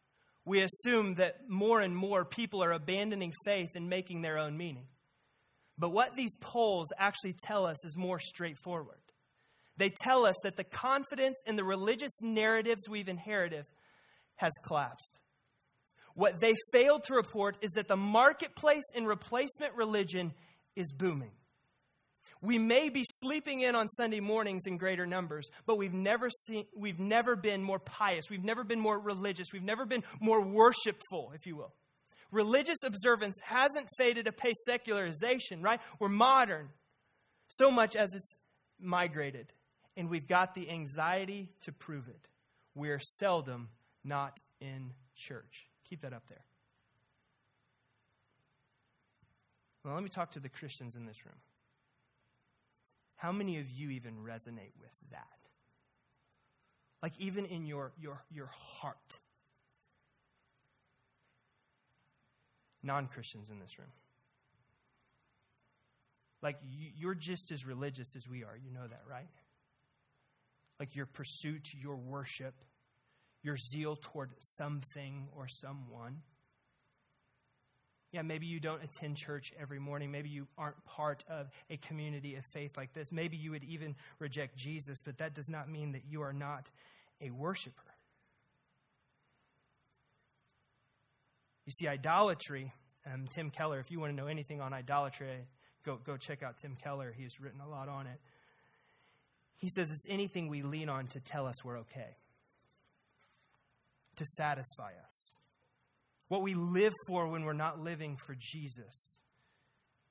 We 0.44 0.62
assume 0.62 1.16
that 1.16 1.48
more 1.48 1.80
and 1.80 1.96
more 1.96 2.24
people 2.24 2.62
are 2.62 2.72
abandoning 2.72 3.32
faith 3.44 3.70
and 3.74 3.88
making 3.88 4.22
their 4.22 4.38
own 4.38 4.56
meaning. 4.56 4.86
But 5.78 5.90
what 5.90 6.14
these 6.14 6.36
polls 6.40 6.88
actually 6.96 7.34
tell 7.44 7.66
us 7.66 7.84
is 7.84 7.96
more 7.96 8.20
straightforward. 8.20 8.98
They 9.76 9.90
tell 9.90 10.26
us 10.26 10.36
that 10.42 10.56
the 10.56 10.64
confidence 10.64 11.42
in 11.46 11.56
the 11.56 11.64
religious 11.64 12.20
narratives 12.20 12.88
we've 12.88 13.08
inherited 13.08 13.64
has 14.36 14.52
collapsed. 14.64 15.18
What 16.14 16.40
they 16.40 16.52
failed 16.72 17.04
to 17.04 17.14
report 17.14 17.56
is 17.62 17.72
that 17.72 17.88
the 17.88 17.96
marketplace 17.96 18.84
in 18.94 19.06
replacement 19.06 19.74
religion 19.74 20.32
is 20.76 20.92
booming. 20.92 21.32
We 22.42 22.58
may 22.58 22.88
be 22.88 23.04
sleeping 23.06 23.60
in 23.60 23.76
on 23.76 23.88
Sunday 23.88 24.20
mornings 24.20 24.66
in 24.66 24.76
greater 24.76 25.06
numbers, 25.06 25.48
but 25.64 25.78
we've 25.78 25.94
never 25.94 26.28
seen 26.28 26.64
we've 26.76 26.98
never 26.98 27.36
been 27.36 27.62
more 27.62 27.78
pious, 27.78 28.28
we've 28.28 28.44
never 28.44 28.64
been 28.64 28.80
more 28.80 28.98
religious, 28.98 29.48
we've 29.52 29.62
never 29.62 29.86
been 29.86 30.02
more 30.20 30.42
worshipful, 30.42 31.32
if 31.34 31.46
you 31.46 31.56
will. 31.56 31.72
Religious 32.32 32.78
observance 32.84 33.38
hasn't 33.44 33.86
faded 33.96 34.24
to 34.24 34.32
pay 34.32 34.52
secularization, 34.66 35.62
right? 35.62 35.80
We're 36.00 36.08
modern 36.08 36.70
so 37.48 37.70
much 37.70 37.94
as 37.94 38.08
it's 38.14 38.34
migrated 38.80 39.52
and 39.96 40.08
we've 40.08 40.26
got 40.26 40.54
the 40.54 40.70
anxiety 40.70 41.50
to 41.62 41.72
prove 41.72 42.08
it. 42.08 42.28
We're 42.74 42.98
seldom 42.98 43.68
not 44.04 44.40
in 44.60 44.92
church. 45.14 45.68
Keep 45.88 46.02
that 46.02 46.12
up 46.12 46.26
there. 46.28 46.44
Well, 49.84 49.94
let 49.94 50.02
me 50.02 50.08
talk 50.08 50.30
to 50.32 50.40
the 50.40 50.48
Christians 50.48 50.96
in 50.96 51.06
this 51.06 51.26
room. 51.26 51.36
How 53.16 53.32
many 53.32 53.58
of 53.58 53.70
you 53.70 53.90
even 53.90 54.14
resonate 54.16 54.72
with 54.80 54.92
that? 55.10 55.26
Like, 57.02 57.12
even 57.18 57.46
in 57.46 57.66
your, 57.66 57.92
your, 58.00 58.22
your 58.30 58.50
heart. 58.52 59.18
Non 62.82 63.06
Christians 63.06 63.50
in 63.50 63.58
this 63.58 63.78
room. 63.78 63.90
Like, 66.42 66.58
you're 66.96 67.14
just 67.14 67.52
as 67.52 67.64
religious 67.64 68.16
as 68.16 68.28
we 68.28 68.42
are. 68.42 68.56
You 68.56 68.72
know 68.72 68.86
that, 68.88 69.02
right? 69.08 69.28
Like 70.80 70.94
your 70.96 71.06
pursuit, 71.06 71.68
your 71.74 71.96
worship, 71.96 72.54
your 73.42 73.56
zeal 73.56 73.96
toward 74.00 74.30
something 74.40 75.28
or 75.36 75.48
someone. 75.48 76.22
Yeah, 78.12 78.22
maybe 78.22 78.46
you 78.46 78.60
don't 78.60 78.82
attend 78.82 79.16
church 79.16 79.54
every 79.58 79.78
morning. 79.78 80.10
Maybe 80.10 80.28
you 80.28 80.46
aren't 80.58 80.84
part 80.84 81.24
of 81.30 81.48
a 81.70 81.78
community 81.78 82.36
of 82.36 82.44
faith 82.52 82.76
like 82.76 82.92
this. 82.92 83.10
Maybe 83.10 83.38
you 83.38 83.52
would 83.52 83.64
even 83.64 83.94
reject 84.18 84.56
Jesus, 84.56 85.00
but 85.02 85.16
that 85.18 85.34
does 85.34 85.48
not 85.48 85.70
mean 85.70 85.92
that 85.92 86.02
you 86.06 86.20
are 86.20 86.34
not 86.34 86.70
a 87.22 87.30
worshiper. 87.30 87.82
You 91.64 91.72
see, 91.72 91.88
idolatry, 91.88 92.70
um, 93.10 93.26
Tim 93.34 93.50
Keller, 93.50 93.78
if 93.78 93.90
you 93.90 93.98
want 93.98 94.12
to 94.12 94.16
know 94.16 94.26
anything 94.26 94.60
on 94.60 94.74
idolatry, 94.74 95.46
go, 95.84 95.98
go 96.04 96.16
check 96.18 96.42
out 96.42 96.58
Tim 96.58 96.76
Keller. 96.76 97.14
He's 97.16 97.40
written 97.40 97.60
a 97.60 97.68
lot 97.68 97.88
on 97.88 98.06
it. 98.06 98.20
He 99.62 99.68
says 99.68 99.92
it's 99.92 100.06
anything 100.08 100.48
we 100.48 100.62
lean 100.62 100.88
on 100.88 101.06
to 101.06 101.20
tell 101.20 101.46
us 101.46 101.64
we're 101.64 101.78
okay, 101.78 102.16
to 104.16 104.24
satisfy 104.24 104.90
us. 105.04 105.34
What 106.26 106.42
we 106.42 106.54
live 106.54 106.92
for 107.06 107.28
when 107.28 107.44
we're 107.44 107.52
not 107.52 107.78
living 107.78 108.18
for 108.26 108.34
Jesus. 108.36 109.20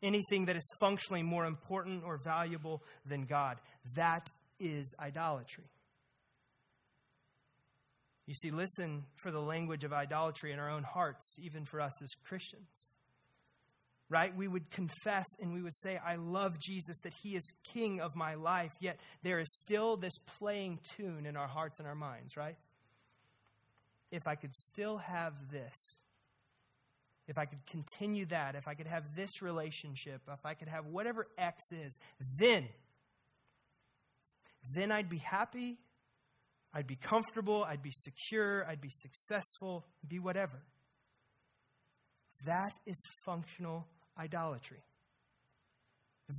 Anything 0.02 0.46
that 0.46 0.56
is 0.56 0.64
functionally 0.80 1.22
more 1.22 1.46
important 1.46 2.04
or 2.06 2.18
valuable 2.24 2.82
than 3.06 3.26
God. 3.26 3.58
That 3.98 4.26
is 4.58 4.96
idolatry. 4.98 5.66
You 8.26 8.36
see, 8.36 8.52
listen 8.52 9.04
for 9.22 9.32
the 9.32 9.42
language 9.42 9.84
of 9.84 9.92
idolatry 9.92 10.54
in 10.54 10.60
our 10.60 10.70
own 10.70 10.84
hearts, 10.84 11.36
even 11.44 11.66
for 11.66 11.82
us 11.82 12.02
as 12.02 12.10
Christians 12.24 12.88
right? 14.12 14.36
We 14.36 14.48
would 14.48 14.70
confess 14.70 15.26
and 15.40 15.54
we 15.54 15.64
would 15.64 15.76
say, 15.76 15.98
I 15.98 16.18
love 16.18 16.60
Jesus, 16.60 17.00
that 17.04 17.14
he 17.24 17.36
is 17.36 17.52
king 17.74 18.00
of 18.02 18.16
my 18.16 18.36
life, 18.36 18.74
yet 18.80 19.00
there 19.24 19.40
is 19.40 19.48
still 19.58 19.98
this 19.98 20.14
playing 20.38 20.82
tune 20.96 21.26
in 21.26 21.36
our 21.36 21.48
hearts 21.48 21.80
and 21.80 21.88
our 21.88 21.96
minds, 21.96 22.38
right? 22.38 22.58
if 24.12 24.28
I 24.28 24.36
could 24.36 24.54
still 24.54 24.98
have 24.98 25.34
this, 25.52 25.74
if 27.28 27.38
I 27.38 27.46
could 27.46 27.66
continue 27.66 28.26
that, 28.28 28.56
if 28.56 28.68
I 28.68 28.74
could 28.74 28.88
have 28.88 29.16
this 29.16 29.42
relationship, 29.42 30.22
if 30.32 30.46
I 30.46 30.54
could 30.54 30.68
have 30.68 30.86
whatever 30.86 31.28
X 31.38 31.64
is, 31.72 31.98
then, 32.40 32.68
then 34.76 34.92
I'd 34.92 35.10
be 35.10 35.20
happy, 35.20 35.78
I'd 36.74 36.88
be 36.88 36.98
comfortable, 36.98 37.64
I'd 37.64 37.82
be 37.82 37.92
secure, 37.94 38.66
I'd 38.68 38.82
be 38.82 38.92
successful, 38.92 39.86
be 40.08 40.20
whatever. 40.20 40.62
That 42.46 42.74
is 42.86 43.02
functional 43.26 43.88
idolatry. 44.20 44.84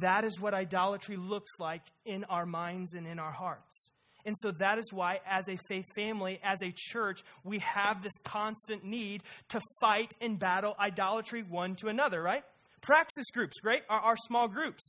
That 0.00 0.24
is 0.24 0.40
what 0.40 0.54
idolatry 0.54 1.16
looks 1.16 1.50
like 1.58 1.82
in 2.04 2.24
our 2.24 2.46
minds 2.46 2.94
and 2.94 3.06
in 3.06 3.18
our 3.18 3.32
hearts. 3.32 3.90
And 4.24 4.36
so 4.40 4.52
that 4.52 4.78
is 4.78 4.92
why, 4.92 5.20
as 5.26 5.48
a 5.48 5.58
faith 5.68 5.86
family, 5.96 6.38
as 6.44 6.62
a 6.62 6.72
church, 6.74 7.22
we 7.44 7.58
have 7.58 8.02
this 8.02 8.12
constant 8.24 8.84
need 8.84 9.22
to 9.48 9.60
fight 9.80 10.14
and 10.20 10.38
battle 10.38 10.76
idolatry 10.78 11.42
one 11.42 11.74
to 11.76 11.88
another, 11.88 12.22
right? 12.22 12.44
Praxis 12.82 13.26
groups, 13.32 13.58
great, 13.60 13.82
are 13.88 14.00
our 14.00 14.16
small 14.16 14.48
groups. 14.48 14.82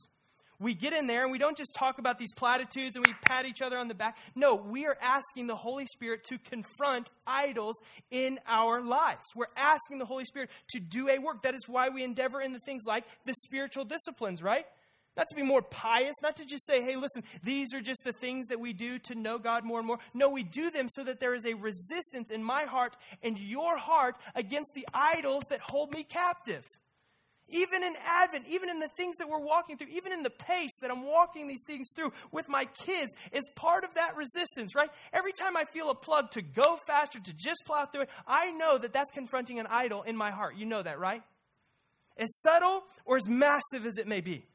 We 0.60 0.74
get 0.74 0.92
in 0.92 1.06
there 1.06 1.22
and 1.22 1.32
we 1.32 1.38
don't 1.38 1.56
just 1.56 1.74
talk 1.74 1.98
about 1.98 2.18
these 2.18 2.32
platitudes 2.32 2.96
and 2.96 3.04
we 3.04 3.12
pat 3.22 3.46
each 3.46 3.62
other 3.62 3.76
on 3.76 3.88
the 3.88 3.94
back. 3.94 4.16
No, 4.34 4.54
we 4.54 4.86
are 4.86 4.96
asking 5.00 5.46
the 5.46 5.56
Holy 5.56 5.86
Spirit 5.86 6.24
to 6.24 6.38
confront 6.38 7.10
idols 7.26 7.76
in 8.10 8.38
our 8.46 8.80
lives. 8.80 9.22
We're 9.34 9.46
asking 9.56 9.98
the 9.98 10.06
Holy 10.06 10.24
Spirit 10.24 10.50
to 10.70 10.80
do 10.80 11.08
a 11.08 11.18
work. 11.18 11.42
That 11.42 11.54
is 11.54 11.68
why 11.68 11.88
we 11.88 12.04
endeavor 12.04 12.40
in 12.40 12.52
the 12.52 12.60
things 12.60 12.84
like 12.86 13.04
the 13.24 13.34
spiritual 13.44 13.84
disciplines, 13.84 14.42
right? 14.42 14.66
Not 15.16 15.28
to 15.28 15.36
be 15.36 15.42
more 15.42 15.62
pious, 15.62 16.14
not 16.22 16.36
to 16.36 16.44
just 16.44 16.66
say, 16.66 16.82
hey, 16.82 16.96
listen, 16.96 17.22
these 17.44 17.72
are 17.72 17.80
just 17.80 18.00
the 18.04 18.12
things 18.12 18.48
that 18.48 18.58
we 18.58 18.72
do 18.72 18.98
to 19.00 19.14
know 19.14 19.38
God 19.38 19.64
more 19.64 19.78
and 19.78 19.86
more. 19.86 19.98
No, 20.12 20.28
we 20.28 20.42
do 20.42 20.70
them 20.70 20.88
so 20.88 21.04
that 21.04 21.20
there 21.20 21.34
is 21.34 21.46
a 21.46 21.54
resistance 21.54 22.30
in 22.32 22.42
my 22.42 22.64
heart 22.64 22.96
and 23.22 23.38
your 23.38 23.76
heart 23.76 24.16
against 24.34 24.72
the 24.74 24.86
idols 24.92 25.44
that 25.50 25.60
hold 25.60 25.92
me 25.92 26.02
captive. 26.02 26.64
Even 27.50 27.82
in 27.82 27.92
Advent, 28.22 28.46
even 28.48 28.70
in 28.70 28.78
the 28.78 28.88
things 28.96 29.16
that 29.16 29.28
we're 29.28 29.44
walking 29.44 29.76
through, 29.76 29.88
even 29.88 30.12
in 30.12 30.22
the 30.22 30.30
pace 30.30 30.70
that 30.80 30.90
I'm 30.90 31.04
walking 31.04 31.46
these 31.46 31.62
things 31.66 31.88
through 31.94 32.12
with 32.32 32.48
my 32.48 32.64
kids, 32.64 33.14
is 33.32 33.46
part 33.54 33.84
of 33.84 33.94
that 33.94 34.16
resistance, 34.16 34.74
right? 34.74 34.88
Every 35.12 35.32
time 35.32 35.56
I 35.56 35.64
feel 35.64 35.90
a 35.90 35.94
plug 35.94 36.30
to 36.32 36.42
go 36.42 36.78
faster, 36.86 37.20
to 37.20 37.32
just 37.34 37.60
plow 37.66 37.84
through 37.84 38.02
it, 38.02 38.08
I 38.26 38.50
know 38.52 38.78
that 38.78 38.94
that's 38.94 39.10
confronting 39.10 39.58
an 39.58 39.66
idol 39.66 40.02
in 40.02 40.16
my 40.16 40.30
heart. 40.30 40.56
You 40.56 40.64
know 40.64 40.82
that, 40.82 40.98
right? 40.98 41.22
As 42.16 42.34
subtle 42.40 42.82
or 43.04 43.16
as 43.16 43.28
massive 43.28 43.84
as 43.84 43.98
it 43.98 44.06
may 44.06 44.22
be. 44.22 44.46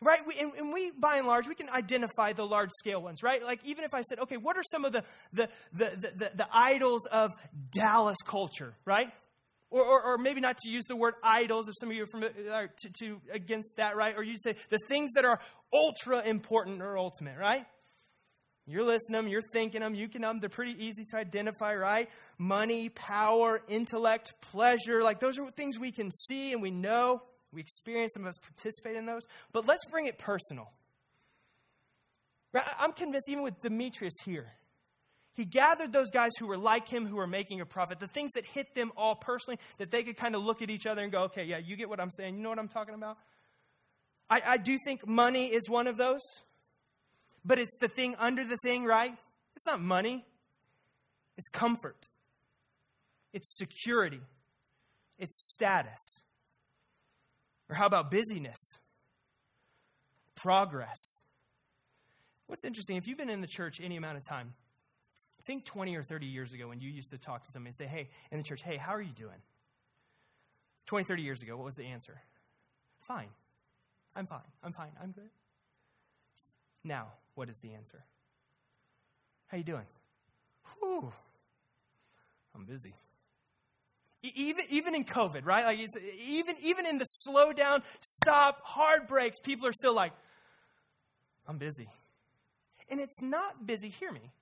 Right? 0.00 0.20
We, 0.24 0.38
and, 0.38 0.52
and, 0.52 0.72
we, 0.72 0.92
by 0.92 1.16
and 1.16 1.26
large, 1.26 1.48
we 1.48 1.56
can 1.56 1.68
identify 1.68 2.32
the 2.32 2.46
large 2.46 2.70
scale 2.78 3.02
ones, 3.02 3.24
right? 3.24 3.42
Like, 3.42 3.58
even 3.64 3.82
if 3.82 3.92
I 3.92 4.02
said, 4.02 4.20
okay, 4.20 4.36
what 4.36 4.56
are 4.56 4.62
some 4.62 4.84
of 4.84 4.92
the, 4.92 5.02
the, 5.32 5.48
the, 5.72 6.12
the, 6.16 6.30
the 6.36 6.48
idols 6.52 7.06
of 7.10 7.34
Dallas 7.72 8.18
culture, 8.24 8.74
right? 8.84 9.10
Or, 9.70 9.82
or, 9.82 10.02
or, 10.02 10.18
maybe 10.18 10.40
not 10.40 10.56
to 10.58 10.70
use 10.70 10.84
the 10.88 10.96
word 10.96 11.14
idols 11.22 11.68
if 11.68 11.74
some 11.78 11.90
of 11.90 11.94
you 11.94 12.04
are 12.04 12.06
familiar 12.06 12.70
to, 12.78 12.90
to 13.00 13.20
against 13.30 13.76
that, 13.76 13.96
right? 13.96 14.16
Or 14.16 14.22
you'd 14.22 14.40
say 14.40 14.56
the 14.70 14.78
things 14.88 15.10
that 15.14 15.26
are 15.26 15.38
ultra 15.74 16.22
important 16.22 16.80
or 16.80 16.96
ultimate, 16.96 17.36
right? 17.36 17.66
You're 18.66 18.84
listing 18.84 19.14
them, 19.14 19.28
you're 19.28 19.42
thinking 19.52 19.80
them, 19.80 19.94
you 19.94 20.08
can 20.08 20.22
them. 20.22 20.40
They're 20.40 20.50
pretty 20.50 20.82
easy 20.84 21.04
to 21.10 21.16
identify, 21.16 21.74
right? 21.74 22.08
Money, 22.38 22.90
power, 22.90 23.62
intellect, 23.68 24.34
pleasure. 24.52 25.02
Like 25.02 25.20
those 25.20 25.38
are 25.38 25.50
things 25.50 25.78
we 25.78 25.90
can 25.90 26.10
see 26.10 26.52
and 26.52 26.60
we 26.60 26.70
know. 26.70 27.20
We 27.50 27.62
experience, 27.62 28.12
some 28.14 28.24
of 28.24 28.28
us 28.28 28.38
participate 28.38 28.96
in 28.96 29.06
those. 29.06 29.22
But 29.52 29.66
let's 29.66 29.84
bring 29.90 30.06
it 30.06 30.18
personal. 30.18 30.70
I'm 32.54 32.92
convinced, 32.92 33.28
even 33.30 33.42
with 33.42 33.58
Demetrius 33.58 34.14
here, 34.24 34.46
he 35.38 35.44
gathered 35.44 35.92
those 35.92 36.10
guys 36.10 36.32
who 36.36 36.48
were 36.48 36.58
like 36.58 36.88
him, 36.88 37.06
who 37.06 37.14
were 37.14 37.28
making 37.28 37.60
a 37.60 37.64
profit, 37.64 38.00
the 38.00 38.08
things 38.08 38.32
that 38.32 38.44
hit 38.44 38.74
them 38.74 38.90
all 38.96 39.14
personally, 39.14 39.60
that 39.78 39.92
they 39.92 40.02
could 40.02 40.16
kind 40.16 40.34
of 40.34 40.42
look 40.42 40.62
at 40.62 40.68
each 40.68 40.84
other 40.84 41.00
and 41.00 41.12
go, 41.12 41.22
okay, 41.22 41.44
yeah, 41.44 41.58
you 41.58 41.76
get 41.76 41.88
what 41.88 42.00
I'm 42.00 42.10
saying. 42.10 42.36
You 42.36 42.42
know 42.42 42.48
what 42.48 42.58
I'm 42.58 42.66
talking 42.66 42.96
about? 42.96 43.18
I, 44.28 44.42
I 44.44 44.56
do 44.56 44.76
think 44.84 45.06
money 45.06 45.46
is 45.46 45.70
one 45.70 45.86
of 45.86 45.96
those, 45.96 46.22
but 47.44 47.60
it's 47.60 47.78
the 47.80 47.86
thing 47.86 48.16
under 48.18 48.44
the 48.44 48.56
thing, 48.64 48.84
right? 48.84 49.12
It's 49.54 49.64
not 49.64 49.80
money, 49.80 50.26
it's 51.36 51.48
comfort, 51.50 52.08
it's 53.32 53.56
security, 53.56 54.20
it's 55.20 55.52
status. 55.52 56.20
Or 57.70 57.76
how 57.76 57.86
about 57.86 58.10
busyness? 58.10 58.58
Progress. 60.34 61.22
What's 62.48 62.64
interesting, 62.64 62.96
if 62.96 63.06
you've 63.06 63.18
been 63.18 63.30
in 63.30 63.40
the 63.40 63.46
church 63.46 63.80
any 63.80 63.96
amount 63.96 64.16
of 64.16 64.26
time, 64.26 64.54
think 65.48 65.64
20 65.64 65.96
or 65.96 66.02
30 66.02 66.26
years 66.26 66.52
ago 66.52 66.68
when 66.68 66.78
you 66.78 66.90
used 66.90 67.10
to 67.10 67.18
talk 67.18 67.42
to 67.42 67.50
somebody 67.50 67.70
and 67.70 67.74
say, 67.74 67.86
hey, 67.86 68.10
in 68.30 68.36
the 68.36 68.44
church, 68.44 68.62
hey, 68.62 68.76
how 68.76 68.94
are 68.94 69.00
you 69.00 69.12
doing? 69.12 69.40
20, 70.86 71.06
30 71.06 71.22
years 71.22 71.42
ago, 71.42 71.56
what 71.56 71.64
was 71.64 71.74
the 71.74 71.86
answer? 71.86 72.20
Fine. 73.00 73.30
I'm 74.14 74.26
fine. 74.26 74.40
I'm 74.62 74.72
fine. 74.72 74.90
I'm 75.02 75.10
good. 75.10 75.30
Now, 76.84 77.08
what 77.34 77.48
is 77.48 77.58
the 77.62 77.72
answer? 77.72 78.04
How 79.46 79.56
you 79.56 79.64
doing? 79.64 79.86
Whew. 80.80 81.10
I'm 82.54 82.66
busy. 82.66 82.94
Even, 84.22 84.64
even 84.68 84.94
in 84.94 85.04
COVID, 85.04 85.46
right? 85.46 85.64
Like 85.64 85.78
even, 85.78 86.54
even 86.62 86.86
in 86.86 86.98
the 86.98 87.04
slow 87.04 87.54
down, 87.54 87.82
stop, 88.00 88.60
hard 88.64 89.06
breaks, 89.06 89.40
people 89.40 89.66
are 89.66 89.72
still 89.72 89.94
like, 89.94 90.12
I'm 91.46 91.56
busy. 91.56 91.88
And 92.90 93.00
it's 93.00 93.22
not 93.22 93.66
busy, 93.66 93.88
hear 93.88 94.12
me, 94.12 94.32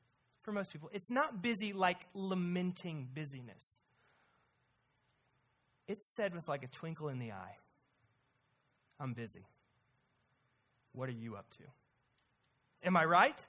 for 0.46 0.52
most 0.52 0.72
people, 0.72 0.88
it's 0.94 1.11
not 1.11 1.42
busy 1.42 1.72
like 1.72 1.98
lamenting 2.14 3.09
busyness. 3.12 3.80
It's 5.88 6.14
said 6.14 6.35
with 6.35 6.48
like 6.48 6.62
a 6.62 6.68
twinkle 6.68 7.09
in 7.09 7.18
the 7.18 7.32
eye 7.32 7.56
I'm 8.98 9.12
busy. 9.12 9.44
What 10.92 11.11
are 11.11 11.12
you 11.12 11.37
up 11.37 11.50
to? 11.50 11.64
Am 12.85 12.96
I 12.96 13.04
right? 13.04 13.44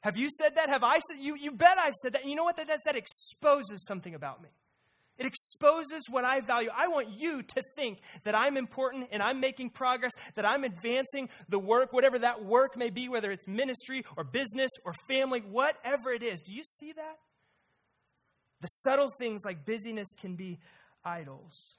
Have 0.00 0.18
you 0.18 0.28
said 0.30 0.56
that? 0.56 0.68
Have 0.68 0.84
I 0.84 0.98
said 0.98 1.22
you 1.22 1.36
you 1.36 1.52
bet 1.52 1.78
I've 1.78 1.94
said 2.02 2.12
that. 2.12 2.22
And 2.22 2.30
you 2.30 2.36
know 2.36 2.44
what 2.44 2.56
that 2.56 2.68
does? 2.68 2.80
That 2.84 2.96
exposes 2.96 3.86
something 3.86 4.14
about 4.14 4.42
me. 4.42 4.48
It 5.18 5.26
exposes 5.26 6.04
what 6.08 6.24
I 6.24 6.40
value. 6.40 6.70
I 6.74 6.86
want 6.88 7.08
you 7.18 7.42
to 7.42 7.62
think 7.76 7.98
that 8.22 8.36
I'm 8.36 8.56
important 8.56 9.08
and 9.10 9.20
I'm 9.20 9.40
making 9.40 9.70
progress, 9.70 10.12
that 10.36 10.46
I'm 10.46 10.62
advancing 10.62 11.28
the 11.48 11.58
work, 11.58 11.92
whatever 11.92 12.20
that 12.20 12.44
work 12.44 12.76
may 12.76 12.90
be, 12.90 13.08
whether 13.08 13.32
it's 13.32 13.48
ministry 13.48 14.04
or 14.16 14.22
business 14.22 14.70
or 14.84 14.94
family, 15.08 15.40
whatever 15.40 16.12
it 16.12 16.22
is. 16.22 16.40
Do 16.40 16.54
you 16.54 16.62
see 16.62 16.92
that? 16.92 17.18
The 18.60 18.68
subtle 18.68 19.10
things 19.18 19.42
like 19.44 19.66
busyness 19.66 20.08
can 20.20 20.36
be 20.36 20.60
idols 21.04 21.78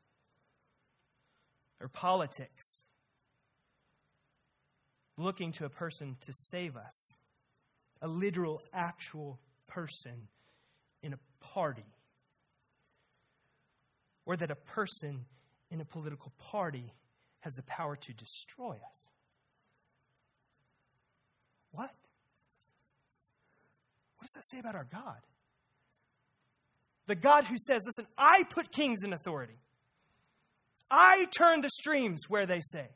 or 1.79 1.87
politics, 1.87 2.83
looking 5.17 5.53
to 5.53 5.65
a 5.65 5.69
person 5.69 6.17
to 6.21 6.33
save 6.33 6.75
us, 6.75 7.17
a 8.01 8.07
literal, 8.09 8.61
actual 8.73 9.39
person 9.65 10.27
in 11.01 11.13
a 11.13 11.19
party 11.39 11.85
or 14.25 14.35
that 14.37 14.51
a 14.51 14.55
person 14.55 15.25
in 15.71 15.81
a 15.81 15.85
political 15.85 16.31
party 16.37 16.93
has 17.41 17.53
the 17.53 17.63
power 17.63 17.95
to 17.95 18.13
destroy 18.13 18.73
us. 18.73 19.09
What? 21.71 21.91
What 24.17 24.27
does 24.27 24.33
that 24.35 24.45
say 24.51 24.59
about 24.59 24.75
our 24.75 24.87
God? 24.91 25.19
The 27.07 27.15
God 27.15 27.45
who 27.45 27.55
says, 27.57 27.81
Listen, 27.85 28.05
I 28.17 28.43
put 28.43 28.71
kings 28.71 28.99
in 29.03 29.13
authority. 29.13 29.57
I 30.91 31.27
turn 31.37 31.61
the 31.61 31.69
streams 31.69 32.21
where 32.27 32.45
they 32.45 32.61
say. 32.61 32.87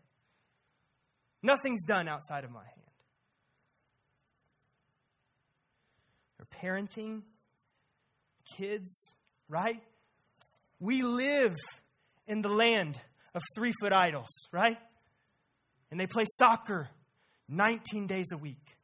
Nothing's 1.41 1.83
done 1.83 2.07
outside 2.07 2.43
of 2.43 2.51
my 2.51 2.63
hand. 2.63 2.71
They're 6.37 6.71
parenting 6.71 7.23
kids, 8.57 9.13
right? 9.49 9.81
We 10.83 11.01
live 11.01 11.55
in 12.27 12.41
the 12.41 12.49
land 12.49 12.99
of 13.33 13.41
three 13.55 13.71
foot 13.79 13.93
idols, 13.93 14.27
right? 14.51 14.77
And 15.89 15.97
they 15.97 16.07
play 16.07 16.25
soccer 16.27 16.89
19 17.47 18.05
days 18.05 18.33
a 18.33 18.37
week. 18.37 18.75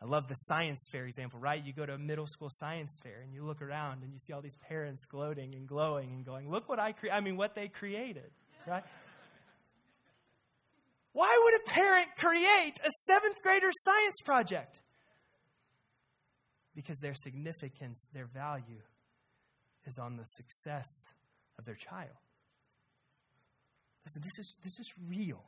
I 0.00 0.06
love 0.06 0.28
the 0.28 0.34
science 0.34 0.86
fair 0.92 1.06
example, 1.06 1.40
right? 1.40 1.60
You 1.64 1.72
go 1.72 1.84
to 1.84 1.94
a 1.94 1.98
middle 1.98 2.28
school 2.28 2.50
science 2.52 3.00
fair 3.02 3.20
and 3.20 3.34
you 3.34 3.44
look 3.44 3.60
around 3.60 4.04
and 4.04 4.12
you 4.12 4.18
see 4.20 4.32
all 4.32 4.42
these 4.42 4.58
parents 4.68 5.04
gloating 5.06 5.56
and 5.56 5.66
glowing 5.66 6.12
and 6.12 6.24
going, 6.24 6.48
"Look 6.48 6.68
what 6.68 6.78
I 6.78 6.92
cre- 6.92 7.10
I 7.10 7.18
mean 7.18 7.36
what 7.36 7.56
they 7.56 7.66
created." 7.66 8.30
Right? 8.64 8.84
Why 11.14 11.36
would 11.42 11.54
a 11.62 11.72
parent 11.72 12.14
create 12.16 12.78
a 12.84 12.90
7th 13.10 13.42
grader 13.42 13.72
science 13.72 14.16
project? 14.24 14.83
Because 16.74 16.98
their 16.98 17.14
significance, 17.14 18.00
their 18.12 18.26
value, 18.26 18.82
is 19.86 19.98
on 19.98 20.16
the 20.16 20.24
success 20.24 20.86
of 21.58 21.64
their 21.64 21.76
child. 21.76 22.16
Listen, 24.04 24.22
this 24.22 24.38
is, 24.38 24.54
this 24.62 24.78
is 24.80 24.92
real. 25.08 25.44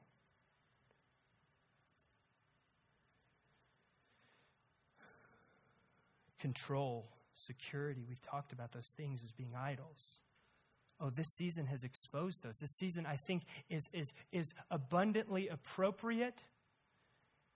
control, 6.47 7.09
security. 7.35 8.05
We've 8.09 8.21
talked 8.21 8.53
about 8.53 8.73
those 8.73 8.93
things 8.97 9.21
as 9.25 9.33
being 9.33 9.55
idols. 9.57 10.21
Oh, 11.01 11.11
this 11.11 11.27
season 11.37 11.67
has 11.67 11.85
exposed 11.85 12.43
those. 12.43 12.57
This 12.61 12.77
season, 12.77 13.05
I 13.05 13.17
think, 13.27 13.43
is, 13.69 13.87
is, 13.93 14.13
is 14.33 14.55
abundantly 14.71 15.49
appropriate 15.49 16.39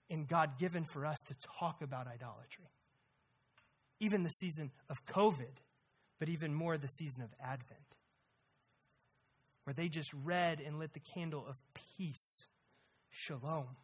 and 0.09 0.27
God 0.27 0.59
given 0.59 0.85
for 0.91 1.05
us 1.05 1.17
to 1.27 1.35
talk 1.59 1.81
about 1.81 2.07
idolatry. 2.07 2.69
Even 4.01 4.23
the 4.23 4.29
season 4.29 4.71
of 4.89 5.05
COVID, 5.05 5.61
but 6.19 6.27
even 6.27 6.53
more 6.53 6.77
the 6.77 6.87
season 6.87 7.21
of 7.21 7.29
Advent, 7.41 7.79
where 9.63 9.73
they 9.73 9.87
just 9.87 10.11
read 10.25 10.59
and 10.59 10.79
lit 10.79 10.93
the 10.93 10.99
candle 10.99 11.45
of 11.47 11.55
peace, 11.97 12.47
shalom. 13.11 13.77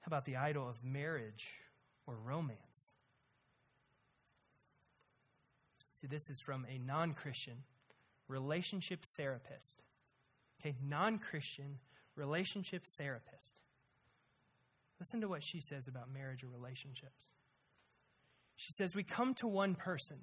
How 0.00 0.08
about 0.08 0.24
the 0.24 0.36
idol 0.36 0.68
of 0.68 0.82
marriage 0.82 1.46
or 2.06 2.16
romance? 2.16 2.92
See, 5.92 6.08
this 6.08 6.28
is 6.28 6.40
from 6.40 6.66
a 6.68 6.78
non 6.78 7.12
Christian 7.12 7.58
relationship 8.26 9.06
therapist. 9.16 9.82
Okay, 10.60 10.74
non 10.82 11.18
Christian 11.18 11.78
relationship 12.16 12.84
therapist. 12.98 13.60
Listen 15.00 15.22
to 15.22 15.28
what 15.28 15.42
she 15.42 15.60
says 15.60 15.88
about 15.88 16.12
marriage 16.12 16.44
or 16.44 16.48
relationships. 16.48 17.32
She 18.56 18.72
says, 18.72 18.94
We 18.94 19.02
come 19.02 19.34
to 19.36 19.48
one 19.48 19.74
person, 19.74 20.18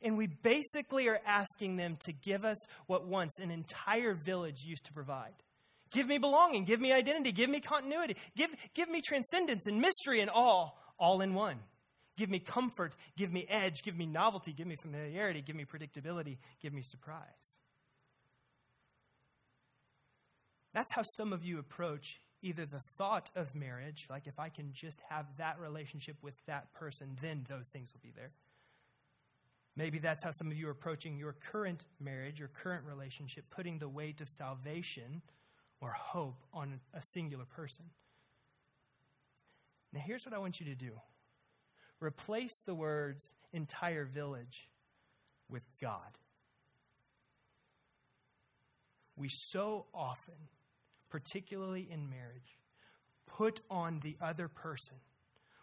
and 0.00 0.16
we 0.16 0.28
basically 0.28 1.08
are 1.08 1.20
asking 1.26 1.76
them 1.76 1.98
to 2.06 2.12
give 2.12 2.44
us 2.44 2.56
what 2.86 3.06
once 3.06 3.40
an 3.40 3.50
entire 3.50 4.14
village 4.14 4.62
used 4.64 4.86
to 4.86 4.92
provide. 4.92 5.34
Give 5.90 6.06
me 6.06 6.18
belonging, 6.18 6.64
give 6.64 6.80
me 6.80 6.92
identity, 6.92 7.32
give 7.32 7.50
me 7.50 7.60
continuity, 7.60 8.16
give, 8.36 8.50
give 8.74 8.88
me 8.88 9.00
transcendence 9.00 9.66
and 9.66 9.80
mystery 9.80 10.20
and 10.20 10.30
all, 10.30 10.78
all 10.98 11.20
in 11.20 11.34
one. 11.34 11.58
Give 12.16 12.30
me 12.30 12.38
comfort, 12.38 12.94
give 13.16 13.32
me 13.32 13.44
edge, 13.48 13.82
give 13.82 13.96
me 13.96 14.06
novelty, 14.06 14.52
give 14.52 14.68
me 14.68 14.76
familiarity, 14.80 15.42
give 15.42 15.56
me 15.56 15.64
predictability, 15.64 16.38
give 16.62 16.72
me 16.72 16.82
surprise. 16.82 17.24
That's 20.72 20.92
how 20.92 21.02
some 21.16 21.32
of 21.32 21.44
you 21.44 21.58
approach 21.58 22.20
either 22.44 22.66
the 22.66 22.78
thought 22.78 23.30
of 23.34 23.54
marriage, 23.54 24.06
like 24.10 24.26
if 24.26 24.38
I 24.38 24.50
can 24.50 24.70
just 24.74 25.00
have 25.08 25.24
that 25.38 25.58
relationship 25.58 26.16
with 26.22 26.36
that 26.44 26.72
person, 26.74 27.16
then 27.22 27.46
those 27.48 27.68
things 27.68 27.92
will 27.94 28.02
be 28.02 28.12
there. 28.14 28.30
Maybe 29.76 29.98
that's 29.98 30.22
how 30.22 30.30
some 30.30 30.50
of 30.50 30.56
you 30.56 30.68
are 30.68 30.72
approaching 30.72 31.16
your 31.16 31.32
current 31.32 31.86
marriage, 31.98 32.38
your 32.38 32.48
current 32.48 32.84
relationship, 32.84 33.46
putting 33.50 33.78
the 33.78 33.88
weight 33.88 34.20
of 34.20 34.28
salvation 34.28 35.22
or 35.80 35.90
hope 35.90 36.44
on 36.52 36.80
a 36.92 37.02
singular 37.02 37.46
person. 37.46 37.86
Now, 39.94 40.00
here's 40.04 40.26
what 40.26 40.34
I 40.34 40.38
want 40.38 40.60
you 40.60 40.66
to 40.66 40.74
do 40.74 40.92
replace 41.98 42.60
the 42.60 42.74
words 42.74 43.32
entire 43.54 44.04
village 44.04 44.68
with 45.48 45.64
God. 45.80 46.18
We 49.16 49.28
so 49.28 49.86
often 49.94 50.34
particularly 51.14 51.86
in 51.88 52.10
marriage, 52.10 52.58
put 53.28 53.60
on 53.70 54.00
the 54.02 54.16
other 54.20 54.48
person 54.48 54.96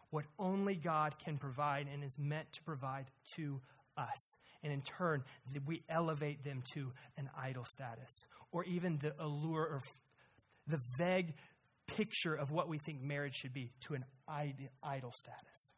what 0.09 0.23
only 0.39 0.75
God 0.75 1.19
can 1.19 1.37
provide 1.37 1.87
and 1.93 2.05
is 2.05 2.17
meant 2.17 2.49
to 2.53 2.63
provide 2.63 3.11
to 3.35 3.59
us. 3.97 4.37
And 4.63 4.71
in 4.71 4.81
turn, 4.81 5.25
we 5.65 5.83
elevate 5.89 6.45
them 6.45 6.63
to 6.75 6.93
an 7.17 7.29
idol 7.37 7.65
status 7.65 8.25
or 8.53 8.63
even 8.63 8.97
the 8.99 9.13
allure 9.19 9.63
or 9.63 9.81
the 10.67 10.79
vague 10.97 11.33
picture 11.85 12.33
of 12.33 12.49
what 12.49 12.69
we 12.69 12.77
think 12.77 13.01
marriage 13.01 13.35
should 13.35 13.53
be 13.53 13.73
to 13.87 13.95
an 13.95 14.05
idol 14.29 15.11
status. 15.11 15.73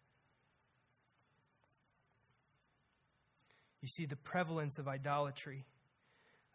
You 3.81 3.87
see, 3.87 4.05
the 4.05 4.17
prevalence 4.17 4.77
of 4.77 4.87
idolatry 4.87 5.65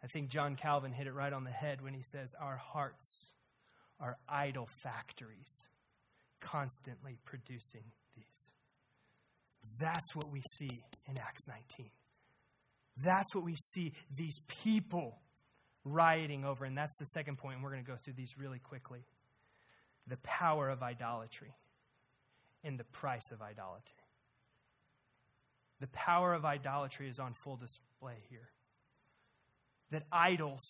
I 0.03 0.07
think 0.07 0.29
John 0.29 0.55
Calvin 0.55 0.93
hit 0.93 1.07
it 1.07 1.13
right 1.13 1.31
on 1.31 1.43
the 1.43 1.51
head 1.51 1.81
when 1.81 1.93
he 1.93 2.03
says, 2.03 2.33
Our 2.39 2.57
hearts 2.57 3.31
are 3.99 4.17
idol 4.29 4.67
factories, 4.81 5.67
constantly 6.39 7.17
producing 7.25 7.83
these. 8.15 8.51
That's 9.79 10.15
what 10.15 10.31
we 10.31 10.41
see 10.57 10.81
in 11.07 11.19
Acts 11.19 11.47
19. 11.47 11.91
That's 13.03 13.35
what 13.35 13.43
we 13.43 13.55
see 13.73 13.93
these 14.17 14.39
people 14.63 15.19
rioting 15.83 16.45
over. 16.45 16.65
And 16.65 16.77
that's 16.77 16.97
the 16.99 17.05
second 17.07 17.37
point, 17.37 17.55
and 17.55 17.63
we're 17.63 17.71
going 17.71 17.83
to 17.83 17.89
go 17.89 17.97
through 18.03 18.13
these 18.13 18.37
really 18.37 18.59
quickly. 18.59 19.05
The 20.07 20.17
power 20.17 20.69
of 20.69 20.81
idolatry 20.81 21.53
and 22.63 22.79
the 22.79 22.83
price 22.85 23.31
of 23.31 23.41
idolatry. 23.41 23.93
The 25.81 25.87
power 25.87 26.33
of 26.33 26.45
idolatry 26.45 27.07
is 27.09 27.19
on 27.19 27.33
full 27.43 27.55
display 27.55 28.17
here 28.29 28.49
that 29.91 30.03
idols 30.11 30.61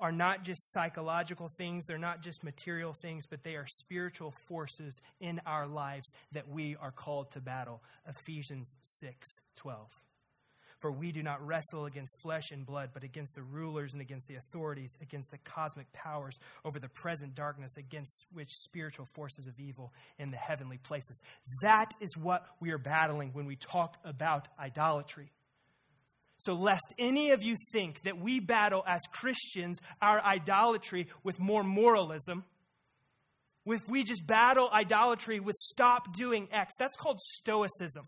are 0.00 0.12
not 0.12 0.42
just 0.44 0.72
psychological 0.72 1.48
things, 1.58 1.84
they're 1.86 1.98
not 1.98 2.22
just 2.22 2.42
material 2.42 2.94
things, 3.02 3.26
but 3.26 3.44
they 3.44 3.54
are 3.54 3.66
spiritual 3.66 4.32
forces 4.48 5.00
in 5.20 5.40
our 5.46 5.66
lives 5.66 6.10
that 6.32 6.48
we 6.48 6.76
are 6.80 6.90
called 6.90 7.30
to 7.32 7.40
battle. 7.40 7.82
Ephesians 8.06 8.76
6 8.82 9.28
12. 9.56 9.86
For 10.80 10.90
we 10.90 11.12
do 11.12 11.22
not 11.22 11.46
wrestle 11.46 11.84
against 11.84 12.16
flesh 12.22 12.52
and 12.52 12.64
blood, 12.64 12.90
but 12.94 13.04
against 13.04 13.34
the 13.34 13.42
rulers 13.42 13.92
and 13.92 14.00
against 14.00 14.26
the 14.28 14.36
authorities, 14.36 14.96
against 15.02 15.30
the 15.30 15.36
cosmic 15.44 15.92
powers 15.92 16.38
over 16.64 16.78
the 16.78 16.88
present 16.88 17.34
darkness, 17.34 17.76
against 17.76 18.24
which 18.32 18.48
spiritual 18.50 19.06
forces 19.14 19.46
of 19.46 19.60
evil 19.60 19.92
in 20.18 20.30
the 20.30 20.38
heavenly 20.38 20.78
places. 20.78 21.20
That 21.60 21.90
is 22.00 22.16
what 22.16 22.46
we 22.60 22.70
are 22.70 22.78
battling 22.78 23.32
when 23.34 23.44
we 23.44 23.56
talk 23.56 23.98
about 24.04 24.48
idolatry. 24.58 25.30
So, 26.40 26.54
lest 26.54 26.94
any 26.98 27.32
of 27.32 27.42
you 27.42 27.56
think 27.70 28.02
that 28.04 28.18
we 28.18 28.40
battle 28.40 28.82
as 28.86 29.02
Christians 29.12 29.78
our 30.00 30.22
idolatry 30.24 31.08
with 31.22 31.38
more 31.38 31.62
moralism, 31.62 32.44
with 33.66 33.82
we 33.86 34.04
just 34.04 34.26
battle 34.26 34.70
idolatry 34.72 35.38
with 35.38 35.54
stop 35.56 36.14
doing 36.14 36.48
X, 36.50 36.72
that's 36.78 36.96
called 36.96 37.20
stoicism. 37.20 38.06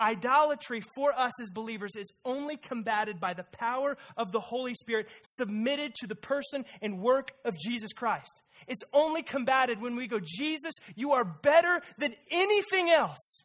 Idolatry 0.00 0.82
for 0.96 1.16
us 1.16 1.40
as 1.40 1.50
believers 1.50 1.94
is 1.94 2.12
only 2.24 2.56
combated 2.56 3.20
by 3.20 3.34
the 3.34 3.44
power 3.44 3.96
of 4.16 4.32
the 4.32 4.40
Holy 4.40 4.74
Spirit 4.74 5.06
submitted 5.22 5.94
to 6.00 6.08
the 6.08 6.16
person 6.16 6.64
and 6.80 6.98
work 6.98 7.30
of 7.44 7.54
Jesus 7.56 7.92
Christ. 7.92 8.42
It's 8.66 8.82
only 8.92 9.22
combated 9.22 9.80
when 9.80 9.94
we 9.94 10.08
go, 10.08 10.18
Jesus, 10.18 10.74
you 10.96 11.12
are 11.12 11.24
better 11.24 11.80
than 11.98 12.16
anything 12.32 12.90
else. 12.90 13.44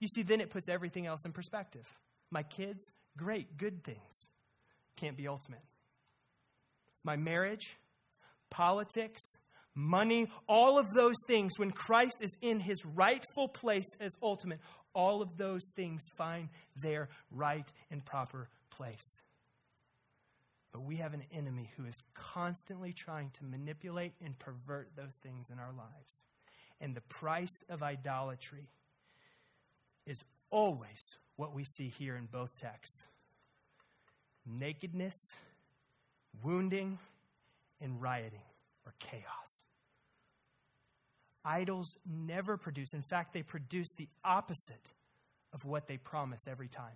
You 0.00 0.08
see, 0.08 0.22
then 0.22 0.40
it 0.40 0.50
puts 0.50 0.68
everything 0.68 1.06
else 1.06 1.24
in 1.24 1.32
perspective. 1.32 1.86
My 2.30 2.42
kids, 2.42 2.90
great, 3.16 3.56
good 3.56 3.84
things. 3.84 4.28
Can't 4.96 5.16
be 5.16 5.28
ultimate. 5.28 5.62
My 7.04 7.16
marriage, 7.16 7.78
politics, 8.50 9.22
money, 9.74 10.28
all 10.48 10.78
of 10.78 10.86
those 10.94 11.16
things, 11.26 11.58
when 11.58 11.70
Christ 11.70 12.16
is 12.20 12.36
in 12.42 12.60
his 12.60 12.84
rightful 12.84 13.48
place 13.48 13.88
as 14.00 14.12
ultimate, 14.22 14.60
all 14.94 15.22
of 15.22 15.36
those 15.36 15.62
things 15.76 16.02
find 16.16 16.48
their 16.82 17.08
right 17.30 17.70
and 17.90 18.04
proper 18.04 18.48
place. 18.70 19.20
But 20.72 20.84
we 20.84 20.96
have 20.96 21.14
an 21.14 21.22
enemy 21.32 21.70
who 21.76 21.86
is 21.86 21.96
constantly 22.14 22.92
trying 22.92 23.30
to 23.38 23.44
manipulate 23.44 24.12
and 24.24 24.38
pervert 24.38 24.90
those 24.96 25.14
things 25.22 25.48
in 25.50 25.58
our 25.58 25.72
lives. 25.72 26.22
And 26.80 26.94
the 26.94 27.02
price 27.02 27.62
of 27.70 27.82
idolatry 27.82 28.68
is 30.06 30.24
always 30.50 31.16
what 31.36 31.54
we 31.54 31.64
see 31.64 31.92
here 31.98 32.16
in 32.16 32.26
both 32.26 32.54
texts 32.56 33.08
nakedness, 34.46 35.14
wounding, 36.42 36.98
and 37.80 38.00
rioting 38.00 38.44
or 38.84 38.94
chaos. 39.00 39.66
Idols 41.44 41.96
never 42.04 42.56
produce, 42.56 42.92
in 42.94 43.02
fact, 43.02 43.32
they 43.32 43.42
produce 43.42 43.88
the 43.96 44.08
opposite 44.24 44.92
of 45.52 45.64
what 45.64 45.86
they 45.86 45.96
promise 45.96 46.40
every 46.48 46.68
time. 46.68 46.94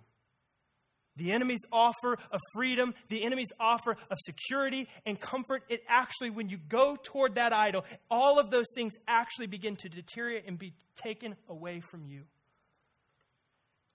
The 1.17 1.31
enemy's 1.33 1.65
offer 1.71 2.17
of 2.31 2.39
freedom, 2.53 2.93
the 3.09 3.23
enemy's 3.23 3.51
offer 3.59 3.97
of 4.09 4.17
security 4.25 4.87
and 5.05 5.19
comfort, 5.19 5.63
it 5.69 5.81
actually, 5.87 6.29
when 6.29 6.49
you 6.49 6.57
go 6.57 6.97
toward 7.01 7.35
that 7.35 7.51
idol, 7.51 7.83
all 8.09 8.39
of 8.39 8.49
those 8.49 8.67
things 8.75 8.93
actually 9.07 9.47
begin 9.47 9.75
to 9.77 9.89
deteriorate 9.89 10.47
and 10.47 10.57
be 10.57 10.73
taken 11.03 11.35
away 11.49 11.81
from 11.91 12.05
you. 12.05 12.23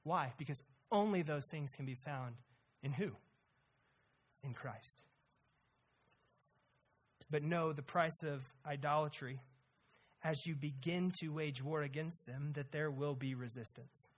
Why? 0.07 0.33
Because 0.39 0.63
only 0.93 1.23
those 1.23 1.49
things 1.51 1.73
can 1.75 1.85
be 1.85 1.97
found 1.97 2.37
in 2.81 2.93
who? 2.93 3.11
In 4.45 4.55
Christ. 4.55 5.03
But 7.29 7.43
know 7.43 7.73
the 7.73 7.83
price 7.83 8.23
of 8.23 8.45
idolatry 8.65 9.41
as 10.23 10.47
you 10.47 10.55
begin 10.55 11.13
to 11.19 11.31
wage 11.31 11.61
war 11.61 11.83
against 11.83 12.25
them, 12.25 12.53
that 12.55 12.71
there 12.71 12.89
will 12.89 13.17
be 13.17 13.35
resistance. 13.35 14.09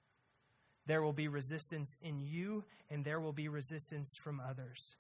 There 0.85 1.03
will 1.03 1.15
be 1.15 1.27
resistance 1.27 1.97
in 2.03 2.21
you, 2.21 2.65
and 2.91 3.03
there 3.03 3.19
will 3.19 3.33
be 3.33 3.49
resistance 3.49 4.11
from 4.23 4.43
others. 4.47 4.95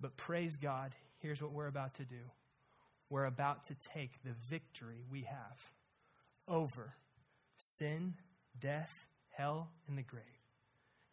But 0.00 0.16
praise 0.16 0.56
God, 0.56 0.94
here's 1.18 1.42
what 1.42 1.50
we're 1.50 1.66
about 1.66 1.94
to 1.94 2.04
do 2.04 2.30
we're 3.10 3.24
about 3.24 3.64
to 3.64 3.74
take 3.96 4.22
the 4.22 4.34
victory 4.48 5.02
we 5.10 5.22
have 5.22 5.72
over 6.46 6.94
sin, 7.56 8.14
death, 8.60 8.92
hell, 9.38 9.70
and 9.86 9.96
the 9.96 10.02
grave. 10.02 10.24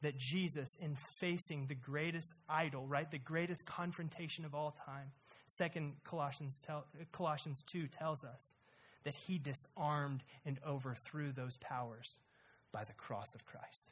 That 0.01 0.17
Jesus, 0.17 0.67
in 0.81 0.97
facing 1.19 1.67
the 1.67 1.75
greatest 1.75 2.33
idol, 2.49 2.85
right, 2.85 3.09
the 3.09 3.17
greatest 3.17 3.65
confrontation 3.65 4.43
of 4.43 4.53
all 4.53 4.75
time, 4.85 5.11
Second 5.47 5.93
Colossians, 6.03 6.59
tell, 6.65 6.85
Colossians 7.11 7.63
2 7.71 7.87
tells 7.87 8.23
us 8.23 8.53
that 9.03 9.13
he 9.27 9.37
disarmed 9.39 10.23
and 10.45 10.59
overthrew 10.67 11.31
those 11.31 11.57
powers 11.57 12.17
by 12.71 12.83
the 12.83 12.93
cross 12.93 13.33
of 13.35 13.45
Christ. 13.45 13.91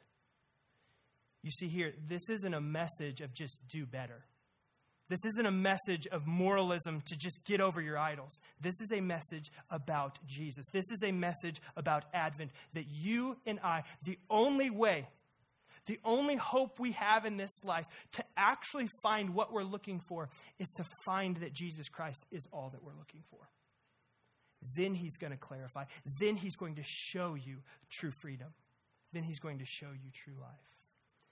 You 1.42 1.50
see 1.50 1.68
here, 1.68 1.92
this 2.08 2.28
isn't 2.28 2.54
a 2.54 2.60
message 2.60 3.20
of 3.20 3.32
just 3.32 3.58
do 3.68 3.86
better. 3.86 4.24
This 5.14 5.26
isn't 5.34 5.46
a 5.46 5.52
message 5.52 6.08
of 6.08 6.26
moralism 6.26 7.00
to 7.06 7.16
just 7.16 7.44
get 7.44 7.60
over 7.60 7.80
your 7.80 7.96
idols. 7.96 8.40
This 8.60 8.80
is 8.80 8.90
a 8.90 9.00
message 9.00 9.52
about 9.70 10.18
Jesus. 10.26 10.66
This 10.72 10.90
is 10.90 11.04
a 11.04 11.12
message 11.12 11.60
about 11.76 12.06
Advent 12.12 12.50
that 12.72 12.86
you 12.88 13.36
and 13.46 13.60
I, 13.60 13.84
the 14.02 14.18
only 14.28 14.70
way, 14.70 15.06
the 15.86 16.00
only 16.04 16.34
hope 16.34 16.80
we 16.80 16.90
have 16.92 17.26
in 17.26 17.36
this 17.36 17.52
life 17.62 17.84
to 18.14 18.24
actually 18.36 18.88
find 19.04 19.36
what 19.36 19.52
we're 19.52 19.62
looking 19.62 20.00
for 20.08 20.30
is 20.58 20.66
to 20.78 20.84
find 21.06 21.36
that 21.36 21.52
Jesus 21.52 21.88
Christ 21.88 22.26
is 22.32 22.48
all 22.52 22.70
that 22.70 22.82
we're 22.82 22.98
looking 22.98 23.22
for. 23.30 23.38
Then 24.76 24.94
he's 24.94 25.16
going 25.16 25.32
to 25.32 25.38
clarify. 25.38 25.84
Then 26.18 26.34
he's 26.34 26.56
going 26.56 26.74
to 26.74 26.84
show 26.84 27.36
you 27.36 27.58
true 27.88 28.10
freedom. 28.20 28.48
Then 29.12 29.22
he's 29.22 29.38
going 29.38 29.60
to 29.60 29.64
show 29.64 29.92
you 29.92 30.10
true 30.12 30.34
life. 30.40 30.58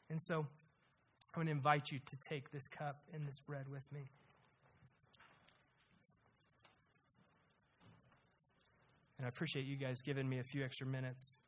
And 0.09 0.23
so 0.23 0.47
I 1.35 1.39
want 1.39 1.49
to 1.49 1.53
invite 1.53 1.91
you 1.91 1.99
to 2.05 2.17
take 2.21 2.51
this 2.53 2.69
cup 2.69 3.01
and 3.15 3.27
this 3.27 3.41
bread 3.41 3.69
with 3.71 3.91
me. 3.91 4.05
And 9.17 9.25
I 9.25 9.29
appreciate 9.29 9.65
you 9.65 9.77
guys 9.77 10.03
giving 10.03 10.29
me 10.29 10.41
a 10.41 10.43
few 10.43 10.65
extra 10.65 10.87
minutes 10.87 11.39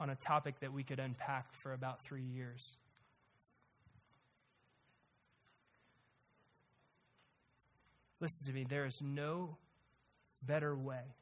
on 0.00 0.10
a 0.10 0.14
topic 0.14 0.60
that 0.60 0.72
we 0.72 0.82
could 0.82 1.00
unpack 1.00 1.52
for 1.52 1.72
about 1.72 2.02
three 2.02 2.22
years. 2.22 2.76
Listen 8.20 8.46
to 8.46 8.52
me, 8.52 8.64
there 8.64 8.86
is 8.86 9.02
no 9.02 9.58
better 10.42 10.74
way 10.74 11.16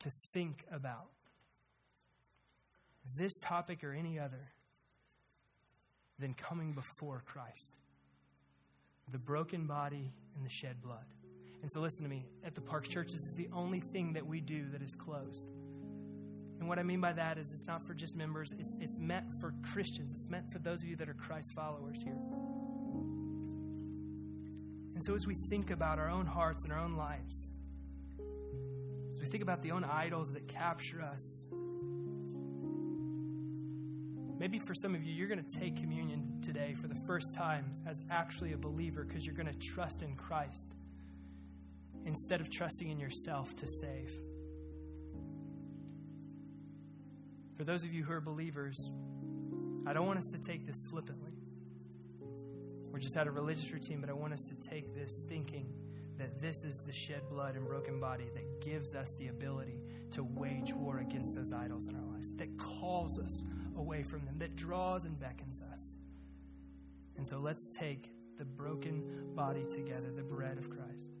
to 0.00 0.10
think 0.10 0.64
about 0.70 1.06
this 3.16 3.38
topic 3.38 3.84
or 3.84 3.92
any 3.92 4.18
other 4.18 4.52
than 6.18 6.34
coming 6.34 6.72
before 6.72 7.22
Christ. 7.26 7.70
The 9.12 9.18
broken 9.18 9.66
body 9.66 10.12
and 10.34 10.44
the 10.44 10.50
shed 10.50 10.82
blood. 10.82 11.04
And 11.62 11.70
so, 11.70 11.80
listen 11.80 12.04
to 12.04 12.10
me. 12.10 12.26
At 12.44 12.54
the 12.54 12.60
Park 12.60 12.88
Church, 12.88 13.12
this 13.12 13.22
is 13.22 13.34
the 13.34 13.48
only 13.52 13.80
thing 13.80 14.12
that 14.14 14.26
we 14.26 14.40
do 14.40 14.68
that 14.72 14.82
is 14.82 14.94
closed. 14.94 15.46
And 16.58 16.68
what 16.68 16.78
I 16.78 16.82
mean 16.82 17.00
by 17.00 17.12
that 17.12 17.38
is 17.38 17.52
it's 17.52 17.66
not 17.66 17.86
for 17.86 17.94
just 17.94 18.16
members, 18.16 18.52
it's, 18.58 18.74
it's 18.80 18.98
meant 18.98 19.26
for 19.40 19.52
Christians. 19.62 20.12
It's 20.14 20.28
meant 20.28 20.50
for 20.52 20.58
those 20.58 20.82
of 20.82 20.88
you 20.88 20.96
that 20.96 21.08
are 21.08 21.14
Christ 21.14 21.52
followers 21.54 22.02
here. 22.02 22.18
And 24.94 25.04
so, 25.04 25.14
as 25.14 25.26
we 25.26 25.34
think 25.34 25.70
about 25.70 25.98
our 25.98 26.08
own 26.08 26.24
hearts 26.24 26.64
and 26.64 26.72
our 26.72 26.78
own 26.78 26.96
lives, 26.96 27.48
as 29.14 29.20
we 29.20 29.26
think 29.26 29.42
about 29.42 29.62
the 29.62 29.72
own 29.72 29.84
idols 29.84 30.32
that 30.32 30.48
capture 30.48 31.02
us, 31.02 31.46
Maybe 34.38 34.58
for 34.58 34.74
some 34.74 34.94
of 34.94 35.02
you, 35.02 35.14
you're 35.14 35.28
going 35.28 35.42
to 35.42 35.58
take 35.58 35.76
communion 35.76 36.40
today 36.42 36.74
for 36.80 36.88
the 36.88 37.00
first 37.06 37.34
time 37.34 37.72
as 37.86 37.98
actually 38.10 38.52
a 38.52 38.58
believer 38.58 39.02
because 39.02 39.24
you're 39.24 39.34
going 39.34 39.46
to 39.46 39.68
trust 39.74 40.02
in 40.02 40.14
Christ 40.14 40.74
instead 42.04 42.42
of 42.42 42.50
trusting 42.50 42.90
in 42.90 42.98
yourself 42.98 43.54
to 43.56 43.66
save. 43.66 44.12
For 47.56 47.64
those 47.64 47.82
of 47.82 47.94
you 47.94 48.04
who 48.04 48.12
are 48.12 48.20
believers, 48.20 48.76
I 49.86 49.94
don't 49.94 50.06
want 50.06 50.18
us 50.18 50.26
to 50.32 50.38
take 50.38 50.66
this 50.66 50.76
flippantly. 50.90 51.32
We're 52.90 52.98
just 52.98 53.16
at 53.16 53.26
a 53.26 53.30
religious 53.30 53.72
routine, 53.72 54.02
but 54.02 54.10
I 54.10 54.12
want 54.12 54.34
us 54.34 54.42
to 54.50 54.68
take 54.68 54.94
this 54.94 55.24
thinking 55.28 55.72
that 56.18 56.40
this 56.42 56.62
is 56.64 56.82
the 56.86 56.92
shed 56.92 57.22
blood 57.30 57.56
and 57.56 57.66
broken 57.66 58.00
body 58.00 58.26
that 58.34 58.60
gives 58.60 58.94
us 58.94 59.10
the 59.18 59.28
ability 59.28 59.80
to 60.12 60.24
wage 60.24 60.72
war 60.74 60.98
against 60.98 61.34
those 61.34 61.52
idols 61.52 61.88
in 61.88 61.96
our 61.96 62.04
lives, 62.04 62.30
that 62.36 62.48
calls 62.58 63.18
us 63.18 63.44
away 63.76 64.02
from 64.02 64.24
them, 64.24 64.38
that 64.38 64.56
draws 64.56 65.04
and 65.04 65.18
beckons 65.18 65.60
us. 65.72 65.96
And 67.16 67.26
so 67.26 67.38
let's 67.38 67.68
take 67.68 68.10
the 68.38 68.44
broken 68.44 69.32
body 69.34 69.64
together, 69.70 70.10
the 70.14 70.22
bread 70.22 70.58
of 70.58 70.68
Christ. 70.68 71.12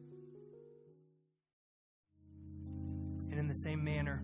And 3.30 3.38
in 3.38 3.48
the 3.48 3.54
same 3.54 3.82
manner, 3.82 4.22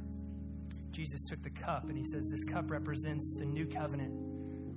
Jesus 0.91 1.23
took 1.23 1.43
the 1.43 1.51
cup 1.51 1.89
and 1.89 1.97
he 1.97 2.05
says, 2.05 2.29
This 2.29 2.45
cup 2.45 2.71
represents 2.71 3.35
the 3.39 3.47
new 3.47 3.67
covenant, 3.67 4.13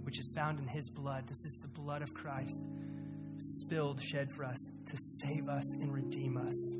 which 0.03 0.19
is 0.19 0.31
found 0.35 0.59
in 0.59 0.67
his 0.67 0.89
blood. 0.89 1.27
This 1.27 1.43
is 1.45 1.59
the 1.61 1.67
blood 1.67 2.01
of 2.01 2.13
Christ, 2.13 2.61
spilled, 3.37 4.01
shed 4.01 4.31
for 4.31 4.45
us 4.45 4.57
to 4.85 4.97
save 4.97 5.49
us 5.49 5.73
and 5.73 5.93
redeem 5.93 6.37
us, 6.37 6.77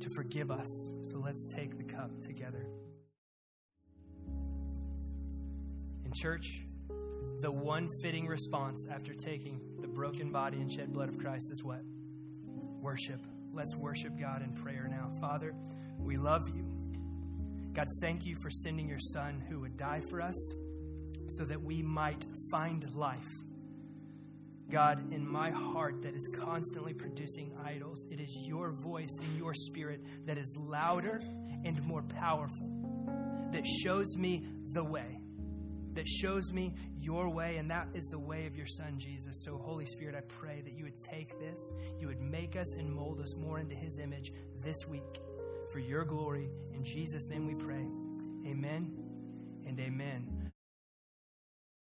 to 0.00 0.10
forgive 0.14 0.50
us. 0.50 0.68
So 1.02 1.18
let's 1.18 1.46
take 1.46 1.76
the 1.76 1.84
cup 1.84 2.10
together. 2.20 2.66
In 6.10 6.14
church, 6.14 6.64
the 7.40 7.52
one 7.52 7.88
fitting 8.02 8.26
response 8.26 8.84
after 8.90 9.14
taking 9.14 9.60
the 9.80 9.86
broken 9.86 10.32
body 10.32 10.56
and 10.56 10.72
shed 10.72 10.92
blood 10.92 11.08
of 11.08 11.16
Christ 11.18 11.52
is 11.52 11.62
what? 11.62 11.82
Worship. 12.80 13.24
Let's 13.52 13.76
worship 13.76 14.18
God 14.18 14.42
in 14.42 14.52
prayer 14.52 14.88
now. 14.90 15.12
Father, 15.20 15.54
we 16.00 16.16
love 16.16 16.42
you. 16.48 16.64
God, 17.74 17.86
thank 18.00 18.26
you 18.26 18.34
for 18.42 18.50
sending 18.50 18.88
your 18.88 18.98
Son 18.98 19.40
who 19.48 19.60
would 19.60 19.76
die 19.76 20.00
for 20.10 20.20
us 20.20 20.34
so 21.28 21.44
that 21.44 21.62
we 21.62 21.80
might 21.80 22.24
find 22.50 22.92
life. 22.96 23.30
God, 24.68 25.12
in 25.12 25.24
my 25.24 25.52
heart 25.52 26.02
that 26.02 26.16
is 26.16 26.28
constantly 26.34 26.92
producing 26.92 27.56
idols, 27.64 28.04
it 28.10 28.18
is 28.18 28.36
your 28.48 28.72
voice 28.82 29.16
and 29.22 29.38
your 29.38 29.54
spirit 29.54 30.00
that 30.26 30.38
is 30.38 30.56
louder 30.58 31.22
and 31.64 31.80
more 31.84 32.02
powerful, 32.02 33.48
that 33.52 33.64
shows 33.64 34.16
me 34.16 34.44
the 34.74 34.82
way 34.82 35.19
that 35.94 36.06
shows 36.06 36.52
me 36.52 36.74
your 37.00 37.28
way, 37.28 37.56
and 37.56 37.70
that 37.70 37.88
is 37.94 38.06
the 38.06 38.18
way 38.18 38.46
of 38.46 38.56
your 38.56 38.66
Son, 38.66 38.98
Jesus. 38.98 39.42
So, 39.44 39.56
Holy 39.56 39.86
Spirit, 39.86 40.14
I 40.14 40.20
pray 40.20 40.62
that 40.62 40.72
you 40.72 40.84
would 40.84 40.98
take 41.10 41.38
this, 41.38 41.72
you 41.98 42.06
would 42.08 42.20
make 42.20 42.56
us 42.56 42.74
and 42.74 42.90
mold 42.90 43.20
us 43.20 43.36
more 43.36 43.58
into 43.58 43.74
his 43.74 43.98
image 43.98 44.32
this 44.62 44.86
week 44.88 45.20
for 45.72 45.78
your 45.78 46.04
glory. 46.04 46.48
In 46.74 46.84
Jesus' 46.84 47.28
name 47.28 47.46
we 47.46 47.54
pray. 47.54 47.86
Amen 48.46 48.92
and 49.66 49.78
amen. 49.78 50.39